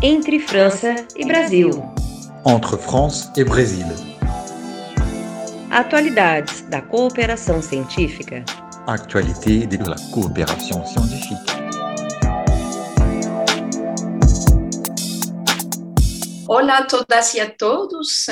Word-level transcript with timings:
Entre 0.00 0.38
França 0.38 0.94
e 1.16 1.26
Brasil. 1.26 1.70
Entre 2.46 2.78
France 2.78 3.28
et 3.36 3.42
Brésil. 3.42 3.84
Atualidades 5.72 6.60
da 6.70 6.80
cooperação 6.80 7.60
científica. 7.60 8.44
Actualité 8.86 9.66
de 9.66 9.76
la 9.78 9.96
coopération 10.12 10.86
scientifique. 10.86 11.50
Olá 16.46 16.78
a 16.78 16.86
todas 16.86 17.34
e 17.34 17.40
a 17.40 17.50
todos. 17.50 18.26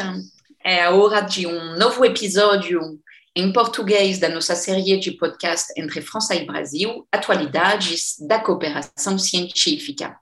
É 0.64 0.84
a 0.84 0.92
hora 0.92 1.20
de 1.20 1.48
um 1.48 1.76
novo 1.76 2.04
episódio 2.04 2.80
em 3.34 3.52
português 3.52 4.20
da 4.20 4.28
nossa 4.28 4.54
série 4.54 5.00
de 5.00 5.10
podcast 5.18 5.72
Entre 5.76 6.00
França 6.00 6.36
e 6.36 6.46
Brasil, 6.46 7.08
Atualidades 7.10 8.14
da 8.20 8.38
Cooperação 8.38 9.18
Científica. 9.18 10.16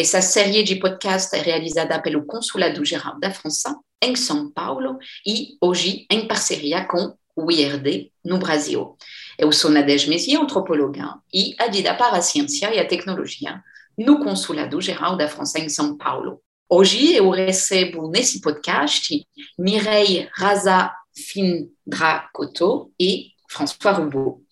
Essa 0.00 0.22
série 0.22 0.62
de 0.62 0.76
podcast 0.76 1.34
é 1.34 1.42
realizada 1.42 2.00
pelo 2.00 2.24
Consulado 2.24 2.84
Geral 2.84 3.18
da 3.18 3.32
França 3.32 3.76
em 4.00 4.14
São 4.14 4.48
Paulo 4.48 4.96
e 5.26 5.56
hoje 5.60 6.06
em 6.08 6.28
parceria 6.28 6.84
com 6.84 7.16
o 7.34 7.50
IRD 7.50 8.12
no 8.24 8.38
Brasil. 8.38 8.96
Eu 9.36 9.50
sou 9.50 9.72
Nadege 9.72 10.08
Messier, 10.08 10.40
antropóloga 10.40 11.16
e 11.34 11.56
adida 11.58 11.92
para 11.96 12.16
a 12.16 12.22
ciência 12.22 12.72
e 12.72 12.78
a 12.78 12.86
tecnologia 12.86 13.60
no 13.98 14.20
Consulado 14.20 14.80
Geral 14.80 15.16
da 15.16 15.26
França 15.26 15.58
em 15.58 15.68
São 15.68 15.96
Paulo. 15.96 16.40
Hoje 16.68 17.16
eu 17.16 17.28
recebo 17.30 18.08
nesse 18.08 18.40
podcast 18.40 19.26
Mireille 19.58 20.28
Raza 20.32 20.92
Findracoto 21.12 22.92
e 23.00 23.32
François 23.50 23.96
Roubaud. 23.96 24.42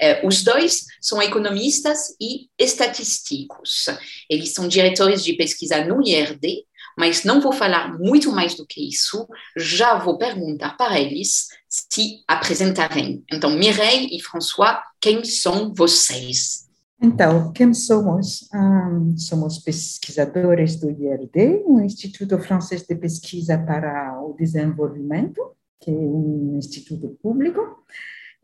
Eh, 0.00 0.26
os 0.26 0.42
dois 0.42 0.84
são 1.00 1.20
economistas 1.20 2.14
e 2.20 2.48
estatísticos. 2.58 3.86
Eles 4.28 4.52
são 4.52 4.68
diretores 4.68 5.24
de 5.24 5.34
pesquisa 5.34 5.84
no 5.84 6.02
IRD, 6.06 6.64
mas 6.98 7.24
não 7.24 7.40
vou 7.40 7.52
falar 7.52 7.98
muito 7.98 8.30
mais 8.30 8.54
do 8.54 8.66
que 8.66 8.88
isso. 8.88 9.26
Já 9.56 9.96
vou 9.98 10.16
perguntar 10.18 10.76
para 10.76 11.00
eles 11.00 11.48
se 11.68 12.22
apresentarem. 12.28 13.24
Então, 13.32 13.50
Mireille 13.50 14.16
e 14.16 14.22
François, 14.22 14.78
quem 15.00 15.24
são 15.24 15.72
vocês? 15.74 16.64
Então, 17.02 17.52
quem 17.52 17.74
somos? 17.74 18.48
Um, 18.54 19.16
somos 19.18 19.58
pesquisadores 19.58 20.76
do 20.76 20.90
IRD, 20.90 21.62
o 21.66 21.80
Instituto 21.80 22.38
Francês 22.38 22.82
de 22.82 22.94
Pesquisa 22.94 23.58
para 23.58 24.22
o 24.22 24.34
Desenvolvimento 24.38 25.54
que 25.84 25.90
é 25.90 25.94
um 25.94 26.56
instituto 26.56 27.16
público. 27.22 27.84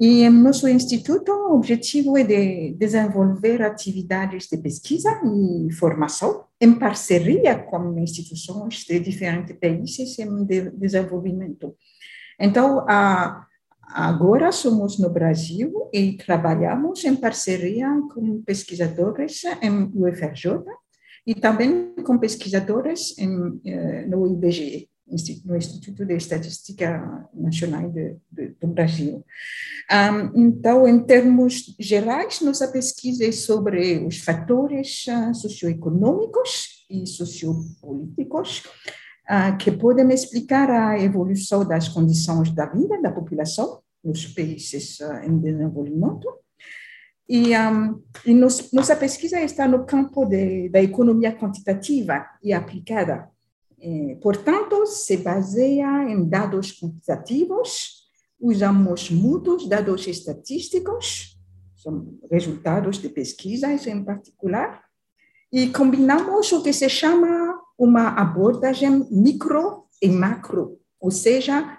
E 0.01 0.23
em 0.23 0.31
nosso 0.31 0.67
instituto, 0.67 1.31
o 1.31 1.57
objetivo 1.57 2.17
é 2.17 2.25
de 2.25 2.73
desenvolver 2.73 3.61
atividades 3.61 4.49
de 4.49 4.57
pesquisa 4.57 5.11
e 5.23 5.71
formação 5.75 6.47
em 6.59 6.73
parceria 6.79 7.59
com 7.59 7.99
instituições 7.99 8.83
de 8.85 8.99
diferentes 8.99 9.55
países 9.59 10.19
em 10.19 10.47
desenvolvimento. 10.79 11.77
Então, 12.41 12.87
agora 13.93 14.51
somos 14.53 14.99
no 14.99 15.11
Brasil 15.11 15.71
e 15.93 16.17
trabalhamos 16.17 17.05
em 17.05 17.15
parceria 17.15 17.87
com 18.15 18.41
pesquisadores 18.41 19.43
em 19.61 19.91
UFRJ 19.95 20.65
e 21.27 21.35
também 21.35 21.95
com 22.07 22.17
pesquisadores 22.17 23.19
em, 23.19 23.61
eh, 23.67 24.07
no 24.07 24.27
IBGE 24.33 24.90
no 25.45 25.57
Instituto 25.57 26.05
de 26.05 26.15
Estatística 26.15 27.29
Nacional 27.35 27.91
de, 27.91 28.17
de, 28.31 28.49
do 28.61 28.69
Brasil. 28.69 29.25
Um, 29.91 30.47
então, 30.47 30.87
em 30.87 31.01
termos 31.05 31.75
gerais, 31.79 32.41
nossa 32.41 32.69
pesquisa 32.69 33.25
é 33.25 33.33
sobre 33.33 33.99
os 34.07 34.19
fatores 34.19 35.07
uh, 35.09 35.35
socioeconômicos 35.35 36.87
e 36.89 37.07
sociopolíticos 37.07 38.65
uh, 39.29 39.57
que 39.59 39.73
podem 39.73 40.09
explicar 40.11 40.71
a 40.71 40.99
evolução 40.99 41.67
das 41.67 41.89
condições 41.89 42.51
da 42.53 42.67
vida 42.67 43.01
da 43.03 43.11
população 43.11 43.81
nos 44.03 44.27
países 44.27 45.01
uh, 45.01 45.25
em 45.25 45.39
desenvolvimento. 45.39 46.29
E, 47.29 47.57
um, 47.57 48.03
e 48.27 48.35
nos, 48.35 48.73
nossa 48.73 48.97
pesquisa 48.97 49.41
está 49.41 49.69
no 49.69 49.85
campo 49.87 50.25
de, 50.25 50.69
da 50.69 50.83
economia 50.83 51.33
quantitativa 51.33 52.27
e 52.43 52.53
aplicada 52.53 53.29
eh, 53.81 54.19
portanto, 54.21 54.85
se 54.87 55.17
baseia 55.17 56.05
em 56.11 56.29
dados 56.29 56.79
quantitativos, 56.79 58.01
usamos 58.39 59.11
muitos 59.11 59.67
dados 59.69 60.07
estatísticos, 60.07 61.39
são 61.75 62.19
resultados 62.31 62.99
de 62.99 63.09
pesquisas 63.09 63.87
em 63.87 64.05
particular, 64.05 64.83
e 65.53 65.69
combinamos 65.71 66.53
o 66.53 66.63
que 66.63 66.73
se 66.73 66.89
chama 66.89 67.59
uma 67.79 68.09
abordagem 68.11 69.07
micro 69.11 69.85
e 70.01 70.09
macro, 70.09 70.79
ou 71.01 71.11
seja, 71.11 71.79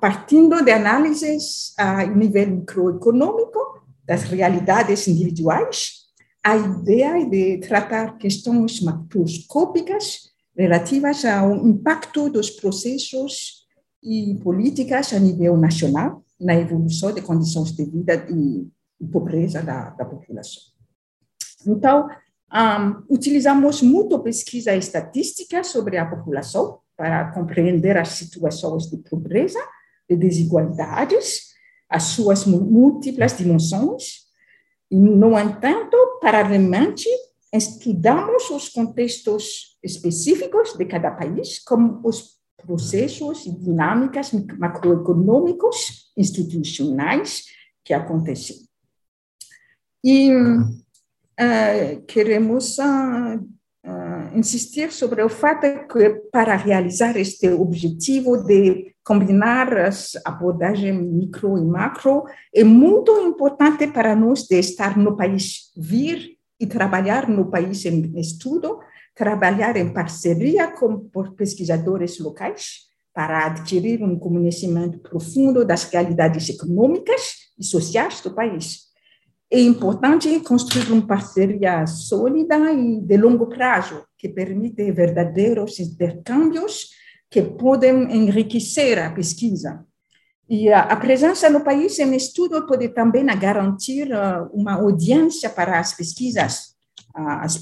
partindo 0.00 0.62
de 0.62 0.70
análises 0.70 1.74
a 1.76 2.04
nível 2.06 2.48
microeconômico 2.48 3.58
das 4.04 4.22
realidades 4.22 5.08
individuais, 5.08 6.06
a 6.42 6.56
ideia 6.56 7.20
é 7.20 7.24
de 7.24 7.58
tratar 7.58 8.16
questões 8.16 8.80
macroscópicas 8.80 10.28
relativas 10.58 11.24
ao 11.24 11.54
impacto 11.54 12.28
dos 12.28 12.50
processos 12.50 13.64
e 14.02 14.38
políticas 14.42 15.12
a 15.12 15.18
nível 15.20 15.56
nacional 15.56 16.24
na 16.40 16.54
evolução 16.54 17.12
de 17.12 17.22
condições 17.22 17.70
de 17.72 17.84
vida 17.84 18.26
e, 18.28 18.66
pobreza 19.12 19.62
da, 19.62 19.90
da 19.90 20.04
população. 20.04 20.60
Então, 21.64 22.08
um, 22.52 23.14
utilizamos 23.14 23.80
muito 23.80 24.18
pesquisa 24.18 24.74
estatística 24.74 25.62
sobre 25.62 25.96
a 25.96 26.06
população 26.06 26.80
para 26.96 27.30
compreender 27.30 27.96
as 27.96 28.08
situações 28.08 28.90
de 28.90 28.96
pobreza, 28.96 29.60
de 30.10 30.16
desigualdades, 30.16 31.54
as 31.88 32.04
suas 32.04 32.44
múltiplas 32.44 33.36
dimensões. 33.36 34.26
E, 34.90 34.96
no 34.96 35.38
entanto, 35.38 35.96
paralelamente, 36.20 37.08
estudamos 37.52 38.50
os 38.50 38.68
contextos 38.68 39.67
específicos 39.82 40.74
de 40.76 40.84
cada 40.84 41.10
país, 41.10 41.58
como 41.60 42.00
os 42.04 42.38
processos 42.56 43.46
e 43.46 43.52
dinâmicas 43.52 44.32
macroeconômicos 44.58 46.10
institucionais 46.16 47.44
que 47.84 47.94
acontecem. 47.94 48.56
E 50.04 50.32
uh, 50.34 52.02
queremos 52.06 52.78
uh, 52.78 53.36
uh, 53.36 54.36
insistir 54.36 54.92
sobre 54.92 55.22
o 55.22 55.28
fato 55.28 55.86
que, 55.88 56.10
para 56.32 56.56
realizar 56.56 57.16
este 57.16 57.48
objetivo 57.48 58.36
de 58.44 58.94
combinar 59.04 59.74
as 59.78 60.16
abordagens 60.24 61.00
micro 61.00 61.56
e 61.56 61.64
macro, 61.64 62.24
é 62.54 62.62
muito 62.62 63.10
importante 63.20 63.86
para 63.86 64.14
nós 64.14 64.42
de 64.42 64.58
estar 64.58 64.98
no 64.98 65.16
país, 65.16 65.72
vir 65.76 66.36
e 66.60 66.66
trabalhar 66.66 67.28
no 67.28 67.50
país 67.50 67.84
em 67.86 68.18
estudo, 68.20 68.80
trabalhar 69.18 69.76
em 69.76 69.92
parceria 69.92 70.68
com 70.68 71.10
pesquisadores 71.36 72.20
locais 72.20 72.86
para 73.12 73.46
adquirir 73.46 74.00
um 74.02 74.16
conhecimento 74.16 75.00
profundo 75.00 75.64
das 75.64 75.84
realidades 75.84 76.48
econômicas 76.48 77.50
e 77.58 77.64
sociais 77.64 78.20
do 78.20 78.32
país. 78.32 78.86
É 79.50 79.60
importante 79.60 80.38
construir 80.40 80.92
uma 80.92 81.06
parceria 81.06 81.84
sólida 81.86 82.56
e 82.72 83.00
de 83.00 83.16
longo 83.16 83.48
prazo, 83.48 84.04
que 84.16 84.28
permite 84.28 84.92
verdadeiros 84.92 85.80
intercâmbios 85.80 86.90
que 87.28 87.42
podem 87.42 88.14
enriquecer 88.14 88.98
a 88.98 89.10
pesquisa 89.10 89.84
e 90.48 90.72
a, 90.72 90.96
presença 90.96 91.50
no 91.50 91.60
país 91.60 91.98
em 91.98 92.16
estudo 92.16 92.66
pode 92.66 92.88
também 92.88 93.26
garantir 93.38 94.08
uh, 94.10 94.48
uma 94.50 94.76
audiência 94.76 95.50
para 95.50 95.78
as 95.78 95.92
pesquisas, 95.92 96.74
as 97.18 97.60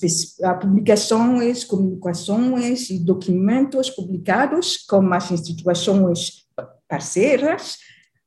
publicações, 0.61 1.64
comunicações 1.64 2.91
e 2.91 2.99
documentos 2.99 3.88
publicados 3.88 4.85
com 4.87 5.12
as 5.14 5.31
instituições 5.31 6.47
parceiras 6.87 7.79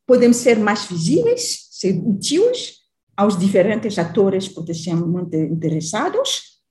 podem 0.07 0.33
ser 0.33 0.57
mais 0.57 0.85
visíveis, 0.85 1.67
ser 1.69 2.01
úteis 2.03 2.79
aos 3.15 3.37
diferentes 3.37 3.99
atores 3.99 4.47
potencialmente 4.47 5.37
interessados, 5.37 6.61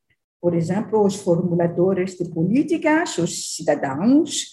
por 0.40 0.54
exemplo, 0.54 1.04
os 1.04 1.14
formuladores 1.14 2.16
de 2.16 2.28
políticas, 2.28 3.16
os 3.18 3.54
cidadãos, 3.56 4.46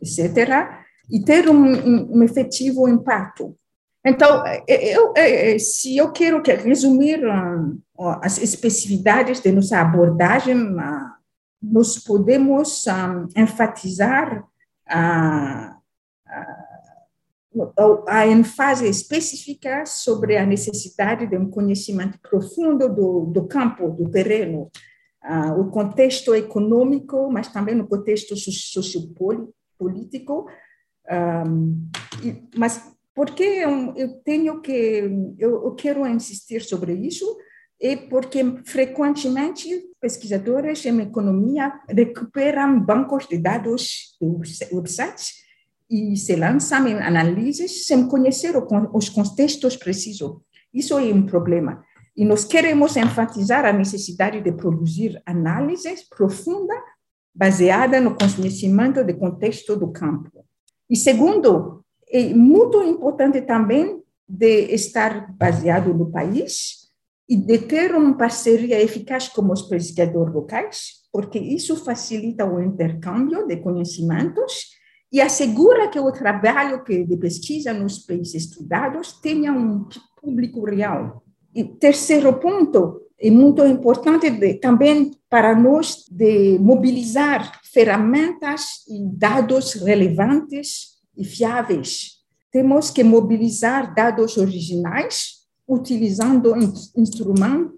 etc., 0.00 0.82
e 1.10 1.22
ter 1.22 1.48
um, 1.48 2.16
um 2.16 2.22
efetivo 2.22 2.88
impacto. 2.88 3.56
Então, 4.04 4.42
eu, 4.66 5.14
eu, 5.14 5.60
se 5.60 5.96
eu 5.96 6.10
quero 6.10 6.42
resumir 6.42 7.20
as 8.20 8.38
especificidades 8.38 9.40
de 9.40 9.52
nossa 9.52 9.80
abordagem, 9.80 10.56
nós 11.62 11.98
podemos 11.98 12.84
enfatizar 13.36 14.44
a, 14.88 15.76
a, 16.26 16.56
a 18.08 18.26
ênfase 18.26 18.88
específica 18.88 19.86
sobre 19.86 20.36
a 20.36 20.44
necessidade 20.44 21.28
de 21.28 21.36
um 21.36 21.48
conhecimento 21.48 22.18
profundo 22.20 22.88
do, 22.88 23.26
do 23.26 23.46
campo, 23.46 23.88
do 23.88 24.10
terreno, 24.10 24.68
o 25.56 25.66
contexto 25.66 26.34
econômico, 26.34 27.30
mas 27.30 27.46
também 27.46 27.76
no 27.76 27.86
contexto 27.86 28.34
sociopolítico. 28.36 30.48
Um, 31.08 31.88
mas 32.56 32.92
porque 33.14 33.42
eu, 33.42 33.94
eu 33.96 34.08
tenho 34.24 34.60
que, 34.60 35.10
eu, 35.38 35.64
eu 35.64 35.74
quero 35.74 36.06
insistir 36.06 36.62
sobre 36.62 36.94
isso, 36.94 37.36
é 37.80 37.96
porque 37.96 38.42
frequentemente 38.64 39.68
pesquisadores 40.00 40.86
em 40.86 41.00
economia 41.00 41.80
recuperam 41.88 42.80
bancos 42.80 43.26
de 43.26 43.38
dados 43.38 44.16
do 44.20 44.40
websites 44.72 45.42
e 45.90 46.16
se 46.16 46.36
lançam 46.36 46.86
em 46.86 46.94
análises 46.94 47.86
sem 47.86 48.08
conhecer 48.08 48.54
os 48.94 49.08
contextos 49.08 49.76
precisos. 49.76 50.38
Isso 50.72 50.96
é 50.98 51.12
um 51.12 51.26
problema. 51.26 51.84
E 52.16 52.24
nós 52.24 52.44
queremos 52.44 52.96
enfatizar 52.96 53.64
a 53.64 53.72
necessidade 53.72 54.40
de 54.40 54.52
produzir 54.52 55.20
análises 55.26 56.08
profundas 56.08 56.78
baseadas 57.34 58.02
no 58.02 58.14
conhecimento 58.14 59.04
do 59.04 59.16
contexto 59.16 59.76
do 59.76 59.90
campo. 59.90 60.30
E 60.88 60.96
segundo, 60.96 61.84
é 62.12 62.34
muito 62.34 62.82
importante 62.82 63.40
também 63.40 64.02
de 64.28 64.66
estar 64.74 65.32
baseado 65.32 65.94
no 65.94 66.10
país 66.10 66.82
e 67.26 67.36
de 67.36 67.58
ter 67.58 67.94
uma 67.94 68.16
parceria 68.16 68.80
eficaz 68.82 69.28
com 69.28 69.50
os 69.50 69.62
pesquisadores 69.62 70.34
locais, 70.34 71.02
porque 71.10 71.38
isso 71.38 71.74
facilita 71.76 72.44
o 72.44 72.62
intercâmbio 72.62 73.46
de 73.46 73.56
conhecimentos 73.56 74.72
e 75.10 75.20
assegura 75.20 75.88
que 75.88 75.98
o 75.98 76.12
trabalho 76.12 76.84
que 76.84 77.04
de 77.04 77.16
pesquisa 77.16 77.72
nos 77.72 77.98
países 77.98 78.34
estudados 78.34 79.20
tenha 79.20 79.52
um 79.52 79.86
público 80.20 80.64
real. 80.64 81.22
E 81.54 81.64
terceiro 81.64 82.34
ponto, 82.34 83.02
é 83.18 83.30
muito 83.30 83.64
importante 83.64 84.30
de, 84.30 84.54
também 84.54 85.12
para 85.30 85.54
nós 85.54 86.04
de 86.10 86.58
mobilizar 86.58 87.60
ferramentas 87.72 88.84
e 88.88 89.06
dados 89.16 89.74
relevantes 89.74 90.91
e 91.16 91.24
fiáveis. 91.24 92.22
Temos 92.50 92.90
que 92.90 93.02
mobilizar 93.02 93.94
dados 93.94 94.36
originais 94.36 95.42
utilizando 95.66 96.54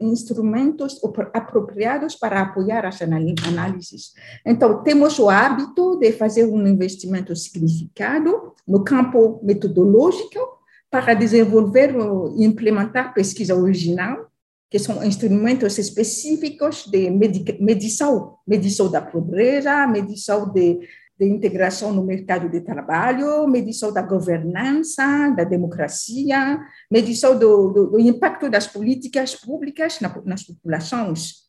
instrumentos 0.01 1.01
apropriados 1.33 2.17
para 2.17 2.41
apoiar 2.41 2.85
as 2.87 3.01
análises. 3.03 4.15
Então, 4.45 4.83
temos 4.83 5.19
o 5.19 5.29
hábito 5.29 5.99
de 5.99 6.11
fazer 6.13 6.47
um 6.47 6.67
investimento 6.67 7.37
significado 7.37 8.55
no 8.67 8.83
campo 8.83 9.39
metodológico 9.43 10.41
para 10.91 11.15
desenvolver 11.15 11.95
e 12.37 12.45
implementar 12.45 13.15
pesquisa 13.15 13.55
original, 13.55 14.29
que 14.71 14.79
são 14.79 15.05
instrumentos 15.05 15.79
específicos 15.79 16.87
de 16.87 17.11
medição, 17.61 18.39
medição 18.47 18.91
da 18.91 19.01
pobreza, 19.01 19.87
medição 19.87 20.51
de 20.53 20.81
de 21.19 21.27
integração 21.27 21.93
no 21.93 22.05
mercado 22.05 22.49
de 22.49 22.61
trabalho, 22.61 23.47
medição 23.47 23.93
da 23.93 24.03
governança, 24.03 25.31
da 25.37 25.45
democracia, 25.45 26.59
medição 26.91 27.39
do, 27.39 27.71
do, 27.71 27.91
do 27.91 28.01
impacto 28.01 28.51
das 28.51 28.67
políticas 28.67 29.35
públicas 29.35 30.01
na, 30.01 30.13
nas 30.25 30.43
populações. 30.43 31.45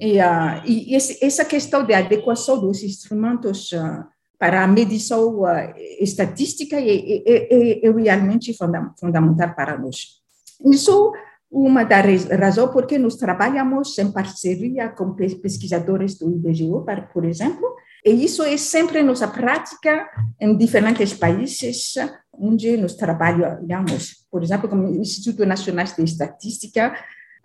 E, 0.00 0.18
uh, 0.18 0.62
e 0.64 0.94
esse, 0.94 1.24
essa 1.24 1.44
questão 1.44 1.84
de 1.84 1.94
adequação 1.94 2.60
dos 2.60 2.82
instrumentos 2.82 3.72
uh, 3.72 4.04
para 4.38 4.62
a 4.62 4.68
medição 4.68 5.40
uh, 5.40 5.74
estatística 6.00 6.76
é, 6.76 6.88
é, 6.88 7.22
é, 7.26 7.86
é, 7.86 7.90
realmente 7.90 8.54
fundamental 8.54 9.54
para 9.54 9.76
nós. 9.78 10.18
Isso 10.64 11.12
uma 11.50 11.84
das 11.84 12.24
razões 12.26 12.70
porque 12.70 12.98
nós 12.98 13.16
trabalhamos 13.16 13.98
em 13.98 14.12
parceria 14.12 14.88
com 14.90 15.14
pesquisadores 15.14 16.18
do 16.18 16.30
IBGE, 16.30 16.68
por 17.12 17.24
exemplo, 17.24 17.74
e 18.04 18.24
isso 18.24 18.42
é 18.42 18.56
sempre 18.56 19.02
nossa 19.02 19.26
prática 19.26 20.08
em 20.40 20.56
diferentes 20.56 21.14
países 21.14 21.94
onde 22.32 22.76
nós 22.76 22.94
trabalhamos. 22.94 24.26
Por 24.30 24.42
exemplo, 24.42 24.68
como 24.68 24.86
Instituto 24.88 25.44
Nacional 25.44 25.84
de 25.84 26.04
Estatística, 26.04 26.94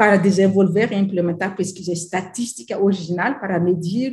para 0.04 0.18
desenvolver 0.18 0.92
e 0.92 0.96
implementar 0.96 1.56
pesquisa 1.56 1.94
estatística 1.94 2.78
original 2.78 3.40
para 3.40 3.58
medir, 3.58 4.12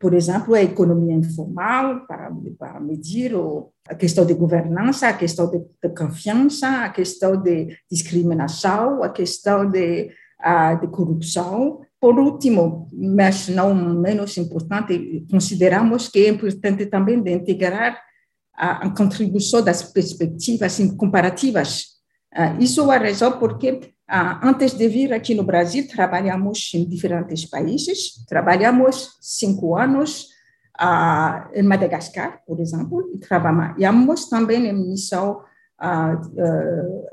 por 0.00 0.12
exemplo, 0.12 0.52
a 0.52 0.60
economia 0.60 1.14
informal, 1.14 2.04
para, 2.08 2.28
para 2.58 2.80
medir 2.80 3.30
a 3.88 3.94
questão 3.94 4.26
de 4.26 4.34
governança, 4.34 5.06
a 5.06 5.12
questão 5.12 5.48
de, 5.48 5.60
de 5.60 5.94
confiança, 5.94 6.86
a 6.86 6.88
questão 6.88 7.40
de 7.40 7.68
discriminação, 7.88 9.04
a 9.04 9.10
questão 9.10 9.70
de, 9.70 10.10
de 10.80 10.86
corrupção. 10.88 11.82
Por 12.00 12.18
último, 12.18 12.88
mas 12.92 13.46
não 13.46 13.72
menos 13.72 14.36
importante, 14.38 15.24
consideramos 15.30 16.08
que 16.08 16.18
é 16.18 16.30
importante 16.30 16.84
também 16.86 17.22
de 17.22 17.30
integrar 17.30 17.96
a, 18.56 18.86
a 18.86 18.90
contribuição 18.90 19.62
das 19.62 19.84
perspectivas 19.84 20.80
comparativas. 20.96 21.84
Uh, 22.36 22.60
isso 22.60 22.90
é 22.90 22.96
a 22.96 22.98
razão 22.98 23.38
porque, 23.38 23.94
antes 24.42 24.72
de 24.72 24.88
vir 24.88 25.12
aqui 25.12 25.34
no 25.34 25.42
Brasil, 25.42 25.86
trabalhamos 25.86 26.70
em 26.74 26.88
diferentes 26.88 27.44
países. 27.44 28.24
Trabalhamos 28.26 29.18
cinco 29.20 29.76
anos 29.76 30.28
uh, 30.80 31.48
em 31.52 31.62
Madagascar, 31.62 32.42
por 32.46 32.58
exemplo, 32.60 33.10
e 33.14 33.18
trabalhamos 33.18 34.28
também 34.28 34.66
em 34.66 34.72
missão 34.72 35.42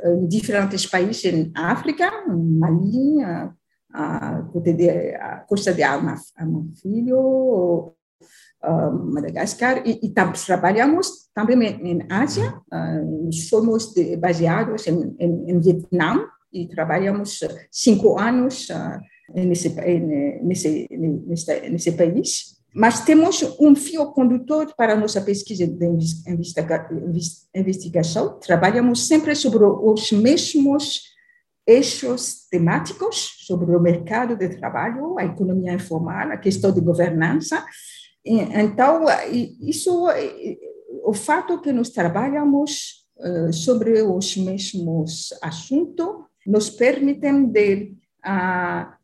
em 0.04 0.28
diferentes 0.28 0.88
países 0.88 1.24
em 1.26 1.52
África, 1.56 2.12
Mali, 2.28 3.22
a, 3.24 3.54
Costa 5.48 5.74
de 5.74 5.84
Filho, 6.82 7.94
Madagascar, 9.12 9.84
e, 9.86 10.00
e 10.04 10.10
trabalhamos 10.46 11.30
também 11.34 11.62
em 11.64 12.06
Ásia, 12.10 12.60
somos 13.32 13.94
de, 13.94 14.18
baseados 14.18 14.88
em, 14.88 15.16
em, 15.20 15.52
em, 15.52 15.60
Vietnã, 15.60 16.28
e 16.56 16.68
trabalhamos 16.68 17.40
cinco 17.70 18.18
anos 18.18 18.68
nesse, 19.34 19.70
nesse, 20.42 20.88
nesse, 20.92 21.70
nesse 21.70 21.92
país. 21.92 22.56
Mas 22.74 23.06
temos 23.06 23.42
um 23.60 23.76
fio 23.76 24.12
condutor 24.12 24.74
para 24.76 24.94
a 24.94 24.98
nossa 24.98 25.22
pesquisa 25.22 25.66
de 25.66 25.86
investigação. 27.56 28.38
Trabalhamos 28.40 29.08
sempre 29.08 29.34
sobre 29.36 29.64
os 29.64 30.12
mesmos 30.12 31.16
eixos 31.68 32.48
temáticos 32.50 33.38
sobre 33.46 33.76
o 33.76 33.80
mercado 33.80 34.36
de 34.36 34.50
trabalho, 34.50 35.18
a 35.18 35.26
economia 35.26 35.74
informal, 35.74 36.32
a 36.32 36.38
questão 36.38 36.72
de 36.72 36.80
governança. 36.80 37.66
Então, 38.24 39.06
isso, 39.62 40.08
o 41.04 41.14
fato 41.14 41.62
que 41.62 41.72
nós 41.72 41.90
trabalhamos 41.90 43.06
eh, 43.20 43.52
sobre 43.52 44.02
os 44.02 44.36
mesmos 44.36 45.30
assuntos 45.42 46.26
nos 46.46 46.70
permite 46.70 47.32
de, 47.48 47.94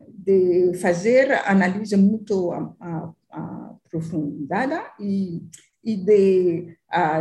de 0.09 0.73
fazer 0.79 1.31
análise 1.45 1.95
muito 1.97 2.51
aprofundada 3.29 4.83
e, 4.99 5.41
e 5.83 5.95
de 5.95 6.77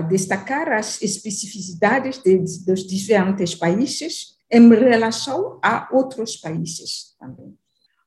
destacar 0.08 0.72
as 0.72 1.00
especificidades 1.02 2.18
de, 2.18 2.38
dos 2.64 2.86
diferentes 2.86 3.54
países 3.54 4.36
em 4.50 4.68
relação 4.68 5.58
a 5.62 5.88
outros 5.92 6.36
países 6.36 7.14
também. 7.18 7.56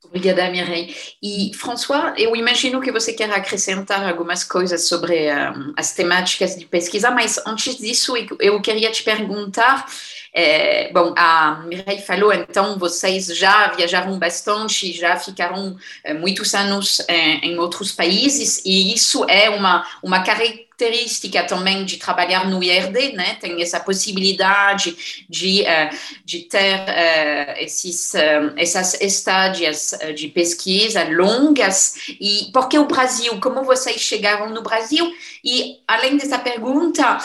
Obrigada, 0.05 0.47
Mireille. 0.51 0.95
E, 1.23 1.51
François, 1.55 2.13
eu 2.17 2.35
imagino 2.35 2.79
que 2.79 2.91
você 2.91 3.13
quer 3.13 3.31
acrescentar 3.31 4.07
algumas 4.07 4.43
coisas 4.43 4.87
sobre 4.87 5.31
um, 5.33 5.73
as 5.75 5.93
temáticas 5.95 6.55
de 6.55 6.67
pesquisa, 6.67 7.09
mas 7.09 7.39
antes 7.47 7.77
disso, 7.77 8.13
eu 8.39 8.61
queria 8.61 8.91
te 8.91 9.01
perguntar. 9.01 9.87
É, 10.33 10.91
bom, 10.91 11.13
a 11.15 11.61
Mireille 11.67 12.01
falou, 12.01 12.33
então, 12.33 12.79
vocês 12.79 13.27
já 13.27 13.67
viajaram 13.67 14.17
bastante, 14.17 14.91
já 14.91 15.15
ficaram 15.15 15.77
é, 16.03 16.13
muitos 16.13 16.55
anos 16.55 17.01
é, 17.07 17.35
em 17.45 17.59
outros 17.59 17.91
países, 17.91 18.61
e 18.65 18.93
isso 18.93 19.25
é 19.29 19.49
uma, 19.49 19.85
uma 20.01 20.23
característica 20.23 20.72
característica 20.73 21.43
também 21.43 21.85
de 21.85 21.97
trabalhar 21.97 22.49
no 22.49 22.63
IRD, 22.63 23.13
né? 23.13 23.35
Tem 23.39 23.61
essa 23.61 23.79
possibilidade 23.79 25.25
de, 25.29 25.61
uh, 25.61 25.97
de 26.25 26.39
ter 26.39 26.79
uh, 26.79 27.59
esses, 27.59 28.13
uh, 28.13 28.53
essas 28.57 28.99
estádios 29.01 29.93
de 30.15 30.27
pesquisa 30.27 31.03
longas. 31.03 31.95
E 32.19 32.49
por 32.51 32.67
que 32.67 32.77
o 32.77 32.85
Brasil? 32.85 33.39
Como 33.39 33.63
vocês 33.63 34.01
chegaram 34.01 34.49
no 34.49 34.61
Brasil? 34.61 35.13
E 35.43 35.79
além 35.87 36.17
dessa 36.17 36.39
pergunta, 36.39 37.17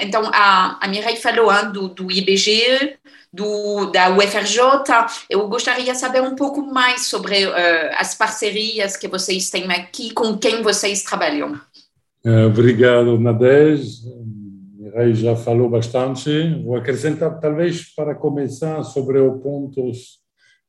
então 0.00 0.28
a, 0.32 0.78
a 0.80 0.88
Mireille 0.88 1.20
falou 1.20 1.52
hein, 1.52 1.70
do, 1.72 1.88
do 1.88 2.10
IBGE, 2.10 2.98
do, 3.32 3.86
da 3.86 4.10
UFRJ. 4.10 4.60
Eu 5.30 5.48
gostaria 5.48 5.92
de 5.92 5.98
saber 5.98 6.22
um 6.22 6.36
pouco 6.36 6.62
mais 6.62 7.06
sobre 7.06 7.46
uh, 7.46 7.52
as 7.96 8.14
parcerias 8.14 8.96
que 8.96 9.08
vocês 9.08 9.48
têm 9.48 9.70
aqui, 9.72 10.12
com 10.12 10.36
quem 10.36 10.62
vocês 10.62 11.02
trabalham. 11.02 11.58
Eh, 12.24 12.44
obrigado, 12.44 13.18
Nadej. 13.18 13.82
Mireille 14.78 15.14
já 15.14 15.34
falou 15.34 15.68
bastante. 15.68 16.30
Vou 16.62 16.76
acrescentar, 16.76 17.40
talvez, 17.40 17.92
para 17.94 18.14
começar, 18.14 18.82
sobre 18.84 19.18
os 19.18 19.42
pontos 19.42 20.20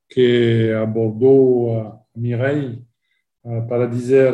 que 0.09 0.71
abordou 0.81 1.79
a 1.79 1.99
Mireille. 2.15 2.83
para 3.67 3.85
dizer 3.87 4.33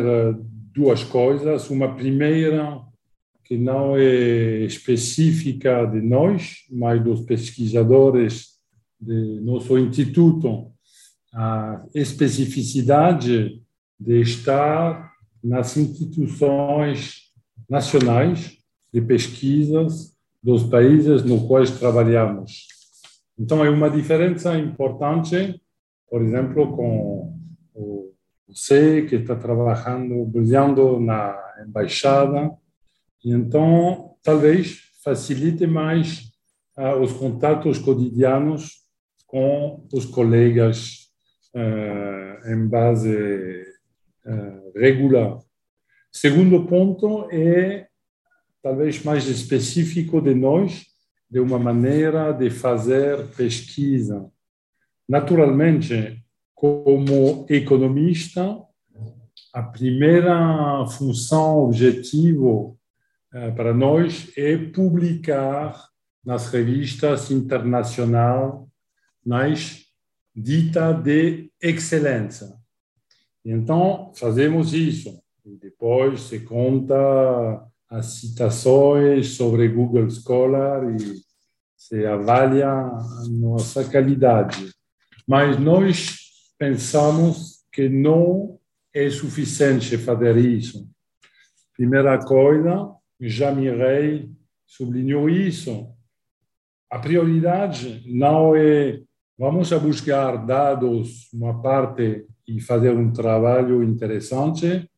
duas 0.71 1.03
coisas. 1.03 1.69
Uma 1.69 1.95
primeira, 1.95 2.79
que 3.43 3.57
não 3.57 3.97
é 3.97 4.59
específica 4.63 5.83
de 5.85 5.99
nós, 5.99 6.65
mas 6.69 7.03
dos 7.03 7.21
pesquisadores 7.21 8.59
de 9.01 9.39
nosso 9.41 9.77
instituto, 9.79 10.71
a 11.33 11.83
especificidade 11.95 13.61
de 13.99 14.21
estar 14.21 15.08
nas 15.43 15.77
instituições 15.77 17.31
nacionais 17.69 18.57
de 18.93 19.01
pesquisas 19.01 20.15
dos 20.41 20.63
países 20.63 21.23
nos 21.23 21.47
quais 21.47 21.71
trabalhamos. 21.71 22.67
Então, 23.37 23.63
é 23.63 23.69
uma 23.69 23.89
diferença 23.89 24.57
importante, 24.57 25.61
por 26.09 26.21
exemplo, 26.21 26.75
com 26.75 27.39
você 28.49 29.05
que 29.07 29.15
está 29.15 29.35
trabalhando, 29.35 30.25
brilhando 30.25 30.99
na 30.99 31.37
embaixada, 31.65 32.51
e 33.23 33.31
então 33.31 34.15
talvez 34.23 34.79
facilite 35.03 35.67
mais 35.67 36.31
uh, 36.77 36.99
os 36.99 37.13
contatos 37.13 37.77
cotidianos 37.77 38.79
com 39.27 39.85
os 39.93 40.05
colegas 40.05 41.09
uh, 41.53 42.51
em 42.51 42.67
base 42.67 43.63
uh, 44.25 44.58
regular. 44.75 45.39
Segundo 46.11 46.65
ponto 46.65 47.27
é 47.31 47.87
talvez 48.61 49.03
mais 49.03 49.27
específico 49.27 50.21
de 50.21 50.33
nós, 50.33 50.85
de 51.29 51.39
uma 51.39 51.59
maneira 51.59 52.31
de 52.31 52.49
fazer 52.49 53.27
pesquisa. 53.35 54.29
Naturalmente, 55.07 56.23
como 56.53 57.45
economista, 57.49 58.57
a 59.53 59.63
primeira 59.63 60.85
função, 60.87 61.59
objetivo 61.65 62.77
eh, 63.33 63.51
para 63.51 63.73
nós 63.73 64.31
é 64.35 64.57
publicar 64.57 65.89
nas 66.23 66.49
revistas 66.49 67.31
internacionais 67.31 68.53
nas 69.25 69.85
dita 70.35 70.93
de 70.93 71.51
excelência. 71.61 72.58
Então, 73.45 74.11
fazemos 74.15 74.73
isso. 74.73 75.21
E 75.45 75.55
depois 75.55 76.21
se 76.21 76.41
conta 76.41 77.65
as 77.89 78.05
citações 78.05 79.31
sobre 79.35 79.67
Google 79.67 80.09
Scholar 80.09 80.95
e 80.95 81.21
se 81.75 82.05
avalia 82.05 82.69
a 82.69 83.23
nossa 83.29 83.83
qualidade. 83.83 84.69
Mas 85.27 85.59
nós 85.59 86.17
pensamos 86.57 87.63
que 87.71 87.89
não 87.89 88.59
é 88.93 89.09
suficiente 89.09 89.97
fazer 89.97 90.37
isso. 90.37 90.87
Primeira 91.75 92.17
coisa, 92.19 92.91
Jamirei 93.19 94.29
sublinhou 94.67 95.29
isso. 95.29 95.87
A 96.91 96.99
prioridade 96.99 98.03
não 98.07 98.55
é 98.55 99.01
vamos 99.39 99.71
a 99.71 99.79
buscar 99.79 100.45
dados, 100.45 101.31
uma 101.33 101.61
parte, 101.61 102.25
e 102.49 102.59
fazer 102.59 102.91
um 102.91 103.11
trabalho 103.11 103.83
interessante, 103.83 104.89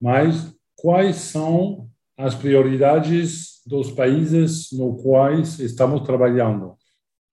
mas 0.00 0.54
quais 0.76 1.16
são 1.16 1.88
as 2.16 2.34
prioridades 2.34 3.60
dos 3.66 3.90
países 3.90 4.68
nos 4.72 5.02
quais 5.02 5.58
estamos 5.58 6.02
trabalhando. 6.02 6.74